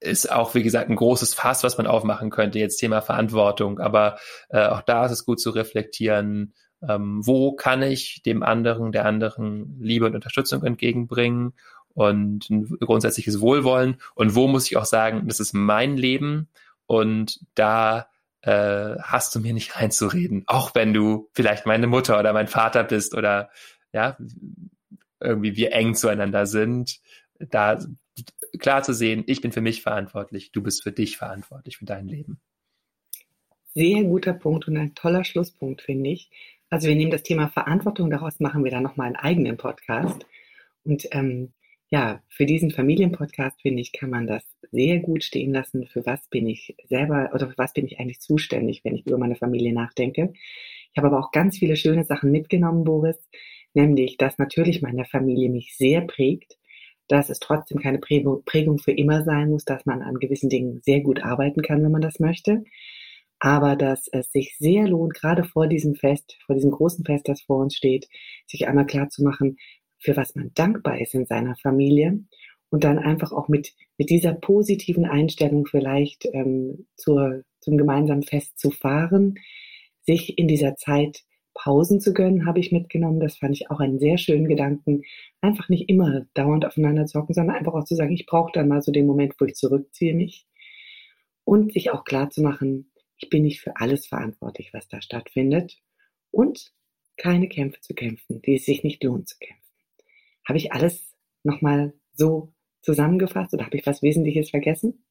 ist 0.00 0.32
auch, 0.32 0.54
wie 0.54 0.62
gesagt, 0.62 0.88
ein 0.88 0.96
großes 0.96 1.34
Fass, 1.34 1.62
was 1.62 1.76
man 1.76 1.86
aufmachen 1.86 2.30
könnte, 2.30 2.58
jetzt 2.58 2.78
Thema 2.78 3.02
Verantwortung. 3.02 3.78
Aber 3.78 4.18
äh, 4.48 4.66
auch 4.66 4.80
da 4.80 5.04
ist 5.04 5.12
es 5.12 5.26
gut 5.26 5.40
zu 5.40 5.50
reflektieren, 5.50 6.54
ähm, 6.86 7.20
wo 7.24 7.52
kann 7.52 7.82
ich 7.82 8.22
dem 8.22 8.42
anderen, 8.42 8.92
der 8.92 9.04
anderen 9.04 9.78
Liebe 9.80 10.06
und 10.06 10.14
Unterstützung 10.14 10.64
entgegenbringen 10.64 11.52
und 11.94 12.48
ein 12.50 12.64
grundsätzliches 12.78 13.40
Wohlwollen 13.40 14.00
und 14.14 14.34
wo 14.34 14.46
muss 14.48 14.66
ich 14.66 14.76
auch 14.76 14.84
sagen, 14.84 15.26
das 15.28 15.40
ist 15.40 15.52
mein 15.52 15.96
Leben 15.96 16.48
und 16.86 17.40
da 17.54 18.08
äh, 18.42 18.96
hast 19.02 19.34
du 19.34 19.40
mir 19.40 19.52
nicht 19.52 19.76
reinzureden, 19.76 20.44
auch 20.46 20.74
wenn 20.74 20.94
du 20.94 21.28
vielleicht 21.32 21.66
meine 21.66 21.86
Mutter 21.86 22.18
oder 22.18 22.32
mein 22.32 22.48
Vater 22.48 22.84
bist 22.84 23.14
oder 23.14 23.50
ja, 23.92 24.16
irgendwie 25.20 25.56
wir 25.56 25.72
eng 25.72 25.94
zueinander 25.94 26.46
sind. 26.46 27.00
Da 27.38 27.78
klar 28.58 28.82
zu 28.82 28.92
sehen, 28.92 29.24
ich 29.26 29.40
bin 29.40 29.52
für 29.52 29.60
mich 29.60 29.82
verantwortlich, 29.82 30.52
du 30.52 30.62
bist 30.62 30.82
für 30.82 30.92
dich 30.92 31.16
verantwortlich, 31.16 31.78
für 31.78 31.84
dein 31.84 32.08
Leben. 32.08 32.40
Sehr 33.74 34.02
guter 34.02 34.32
Punkt 34.32 34.66
und 34.66 34.76
ein 34.76 34.94
toller 34.94 35.24
Schlusspunkt, 35.24 35.82
finde 35.82 36.10
ich. 36.10 36.30
Also 36.70 36.88
wir 36.88 36.96
nehmen 36.96 37.10
das 37.10 37.22
Thema 37.22 37.48
Verantwortung, 37.48 38.10
daraus 38.10 38.40
machen 38.40 38.64
wir 38.64 38.70
dann 38.70 38.82
nochmal 38.82 39.08
einen 39.08 39.16
eigenen 39.16 39.56
Podcast. 39.56 40.26
Und 40.84 41.06
ähm, 41.12 41.52
ja, 41.90 42.22
für 42.28 42.46
diesen 42.46 42.70
Familienpodcast, 42.70 43.60
finde 43.62 43.82
ich, 43.82 43.92
kann 43.92 44.10
man 44.10 44.26
das 44.26 44.44
sehr 44.70 45.00
gut 45.00 45.24
stehen 45.24 45.52
lassen. 45.52 45.86
Für 45.88 46.06
was 46.06 46.26
bin 46.28 46.46
ich 46.46 46.76
selber 46.88 47.30
oder 47.34 47.48
für 47.50 47.58
was 47.58 47.72
bin 47.72 47.84
ich 47.86 47.98
eigentlich 47.98 48.20
zuständig, 48.20 48.84
wenn 48.84 48.94
ich 48.94 49.06
über 49.06 49.18
meine 49.18 49.34
Familie 49.34 49.72
nachdenke. 49.72 50.32
Ich 50.92 50.98
habe 50.98 51.08
aber 51.08 51.18
auch 51.18 51.32
ganz 51.32 51.58
viele 51.58 51.76
schöne 51.76 52.04
Sachen 52.04 52.30
mitgenommen, 52.30 52.84
Boris, 52.84 53.16
nämlich, 53.74 54.16
dass 54.16 54.38
natürlich 54.38 54.82
meine 54.82 55.04
Familie 55.04 55.50
mich 55.50 55.76
sehr 55.76 56.02
prägt, 56.02 56.58
dass 57.08 57.28
es 57.28 57.40
trotzdem 57.40 57.78
keine 57.80 57.98
Prägung 57.98 58.78
für 58.78 58.92
immer 58.92 59.24
sein 59.24 59.50
muss, 59.50 59.64
dass 59.64 59.84
man 59.84 60.02
an 60.02 60.14
gewissen 60.20 60.48
Dingen 60.48 60.80
sehr 60.84 61.00
gut 61.00 61.24
arbeiten 61.24 61.62
kann, 61.62 61.82
wenn 61.82 61.90
man 61.90 62.02
das 62.02 62.20
möchte. 62.20 62.62
Aber 63.40 63.74
dass 63.74 64.06
es 64.12 64.30
sich 64.30 64.56
sehr 64.58 64.86
lohnt, 64.86 65.14
gerade 65.14 65.44
vor 65.44 65.66
diesem 65.66 65.94
Fest, 65.94 66.36
vor 66.46 66.54
diesem 66.54 66.70
großen 66.70 67.04
Fest, 67.04 67.26
das 67.26 67.40
vor 67.40 67.56
uns 67.58 67.74
steht, 67.74 68.06
sich 68.46 68.68
einmal 68.68 68.86
klar 68.86 69.08
zu 69.08 69.24
machen, 69.24 69.56
für 70.00 70.16
was 70.16 70.34
man 70.34 70.50
dankbar 70.54 71.00
ist 71.00 71.14
in 71.14 71.26
seiner 71.26 71.56
Familie 71.56 72.24
und 72.70 72.84
dann 72.84 72.98
einfach 72.98 73.32
auch 73.32 73.48
mit, 73.48 73.72
mit 73.98 74.10
dieser 74.10 74.32
positiven 74.32 75.04
Einstellung 75.04 75.66
vielleicht 75.66 76.26
ähm, 76.32 76.86
zur, 76.96 77.42
zum 77.60 77.76
gemeinsamen 77.76 78.22
Fest 78.22 78.58
zu 78.58 78.70
fahren, 78.70 79.34
sich 80.06 80.38
in 80.38 80.48
dieser 80.48 80.76
Zeit 80.76 81.22
Pausen 81.54 82.00
zu 82.00 82.14
gönnen, 82.14 82.46
habe 82.46 82.60
ich 82.60 82.72
mitgenommen. 82.72 83.20
Das 83.20 83.36
fand 83.36 83.54
ich 83.54 83.70
auch 83.70 83.80
einen 83.80 83.98
sehr 83.98 84.18
schönen 84.18 84.48
Gedanken. 84.48 85.02
Einfach 85.40 85.68
nicht 85.68 85.88
immer 85.88 86.26
dauernd 86.34 86.64
aufeinander 86.64 87.06
zu 87.06 87.20
hocken, 87.20 87.34
sondern 87.34 87.56
einfach 87.56 87.74
auch 87.74 87.84
zu 87.84 87.96
sagen, 87.96 88.12
ich 88.12 88.26
brauche 88.26 88.52
dann 88.52 88.68
mal 88.68 88.80
so 88.82 88.92
den 88.92 89.06
Moment, 89.06 89.34
wo 89.38 89.44
ich 89.44 89.54
zurückziehe 89.54 90.14
mich. 90.14 90.46
Und 91.44 91.72
sich 91.72 91.90
auch 91.90 92.04
klar 92.04 92.30
zu 92.30 92.42
machen, 92.42 92.92
ich 93.18 93.28
bin 93.28 93.42
nicht 93.42 93.60
für 93.60 93.76
alles 93.76 94.06
verantwortlich, 94.06 94.72
was 94.72 94.88
da 94.88 95.02
stattfindet. 95.02 95.78
Und 96.30 96.72
keine 97.16 97.48
Kämpfe 97.48 97.80
zu 97.80 97.94
kämpfen, 97.94 98.40
die 98.42 98.54
es 98.54 98.64
sich 98.64 98.84
nicht 98.84 99.02
lohnt 99.02 99.28
zu 99.28 99.36
kämpfen. 99.38 99.59
Habe 100.46 100.58
ich 100.58 100.72
alles 100.72 101.14
nochmal 101.42 101.94
so 102.12 102.52
zusammengefasst 102.82 103.54
oder 103.54 103.66
habe 103.66 103.76
ich 103.76 103.86
was 103.86 104.02
Wesentliches 104.02 104.50
vergessen? 104.50 105.04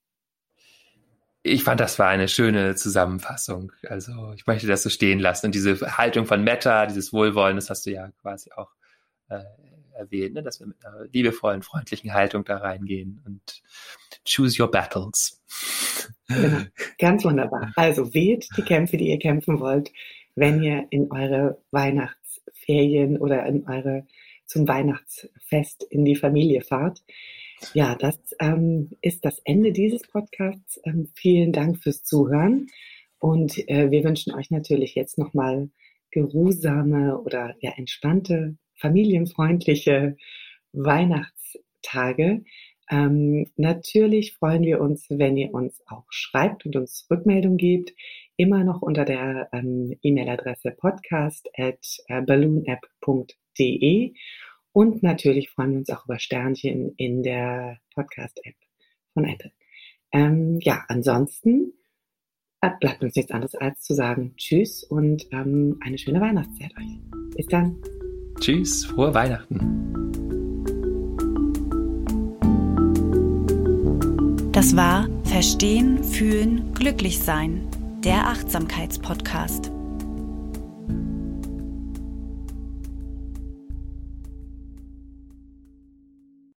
ich 1.44 1.64
fand, 1.64 1.80
das 1.80 2.00
war 2.00 2.08
eine 2.08 2.28
schöne 2.28 2.76
Zusammenfassung. 2.76 3.72
Also 3.88 4.34
ich 4.36 4.46
möchte 4.46 4.68
das 4.68 4.84
so 4.84 4.90
stehen 4.90 5.20
lassen. 5.20 5.48
Und 5.48 5.56
diese 5.56 5.98
Haltung 5.98 6.26
von 6.26 6.44
Meta, 6.44 6.86
dieses 6.86 7.14
Wohlwollen, 7.14 7.56
das 7.56 7.70
hast 7.70 7.86
du 7.86 7.92
ja 7.92 8.10
quasi 8.22 8.52
auch 8.52 8.72
äh, 9.30 9.44
erwähnt, 9.94 10.34
ne? 10.34 10.44
dass 10.44 10.60
wir 10.60 10.68
mit 10.68 10.86
einer 10.86 11.06
liebevollen, 11.12 11.62
freundlichen 11.62 12.14
Haltung 12.14 12.44
da 12.44 12.58
reingehen 12.58 13.22
und 13.26 13.62
choose 14.28 14.62
your 14.62 14.70
battles. 14.70 15.42
Genau. 16.28 16.62
Ganz 17.00 17.24
wunderbar. 17.24 17.72
Also 17.76 18.14
wählt 18.14 18.48
die 18.58 18.64
Kämpfe, 18.64 18.98
die 18.98 19.10
ihr 19.10 19.20
kämpfen 19.20 19.60
wollt, 19.60 19.92
wenn 20.36 20.62
ihr 20.62 20.88
in 20.90 21.12
eure 21.12 21.62
Weihnachtsferien 21.72 23.18
oder 23.18 23.46
in 23.46 23.68
eure 23.68 24.06
zum 24.50 24.68
Weihnachtsfest 24.68 25.84
in 25.89 26.04
die 26.04 26.16
Familie 26.16 26.62
fahrt. 26.62 27.04
Ja, 27.74 27.95
das 27.95 28.18
ähm, 28.39 28.89
ist 29.02 29.24
das 29.24 29.39
Ende 29.45 29.72
dieses 29.72 30.08
Podcasts. 30.08 30.80
Ähm, 30.86 31.10
vielen 31.14 31.54
Dank 31.54 31.78
fürs 31.78 32.04
Zuhören 32.04 32.68
und 33.20 33.58
äh, 33.70 33.91
wir 33.91 34.04
wünschen 34.04 34.34
euch 34.34 34.50
natürlich 34.50 34.95
jetzt 34.95 35.18
nochmal 35.18 35.70
geruhsame 36.12 37.20
oder 37.20 37.56
ja 37.60 37.72
entspannte, 37.78 38.58
familienfreundliche 38.76 40.18
Weihnachtstage. 40.72 42.43
Ähm, 42.89 43.52
natürlich 43.56 44.34
freuen 44.34 44.64
wir 44.64 44.82
uns, 44.82 45.06
wenn 45.10 45.38
ihr 45.38 45.54
uns 45.54 45.80
auch 45.86 46.06
schreibt 46.10 46.66
und 46.66 46.76
uns 46.76 47.06
Rückmeldung 47.12 47.58
gebt, 47.58 47.93
immer 48.36 48.64
noch 48.64 48.82
unter 48.82 49.06
der 49.06 49.50
ähm, 49.52 49.95
E-Mail-Adresse 50.02 50.72
podcast 50.72 51.50
at 51.56 51.86
äh, 52.08 52.24
balloonapp.de 53.60 54.14
und 54.72 55.03
natürlich 55.03 55.49
freuen 55.49 55.72
wir 55.72 55.80
uns 55.80 55.89
auch 55.89 56.05
über 56.05 56.20
Sternchen 56.20 56.93
in 56.97 57.24
der 57.24 57.80
Podcast-App 57.95 58.55
von 59.14 59.26
Apple. 59.26 59.51
Ähm, 60.12 60.60
ja, 60.62 60.86
ansonsten 60.88 61.74
äh, 62.62 62.70
bleibt 62.80 63.03
uns 63.03 63.16
nichts 63.16 63.32
anderes 63.32 63.55
als 63.55 63.82
zu 63.82 63.93
sagen 63.93 64.34
Tschüss 64.38 64.84
und 64.84 65.28
ähm, 65.32 65.78
eine 65.82 65.97
schöne 65.97 66.22
Weihnachtszeit 66.22 66.72
euch. 66.78 67.36
Bis 67.36 67.47
dann. 67.47 67.78
Tschüss, 68.39 68.86
frohe 68.86 69.14
Weihnachten. 69.14 69.86
Das 74.51 74.76
war 74.76 75.07
Verstehen, 75.24 76.03
Fühlen, 76.03 76.74
Glücklich 76.74 77.20
Sein, 77.20 77.68
der 78.03 78.28
Achtsamkeitspodcast. 78.28 79.72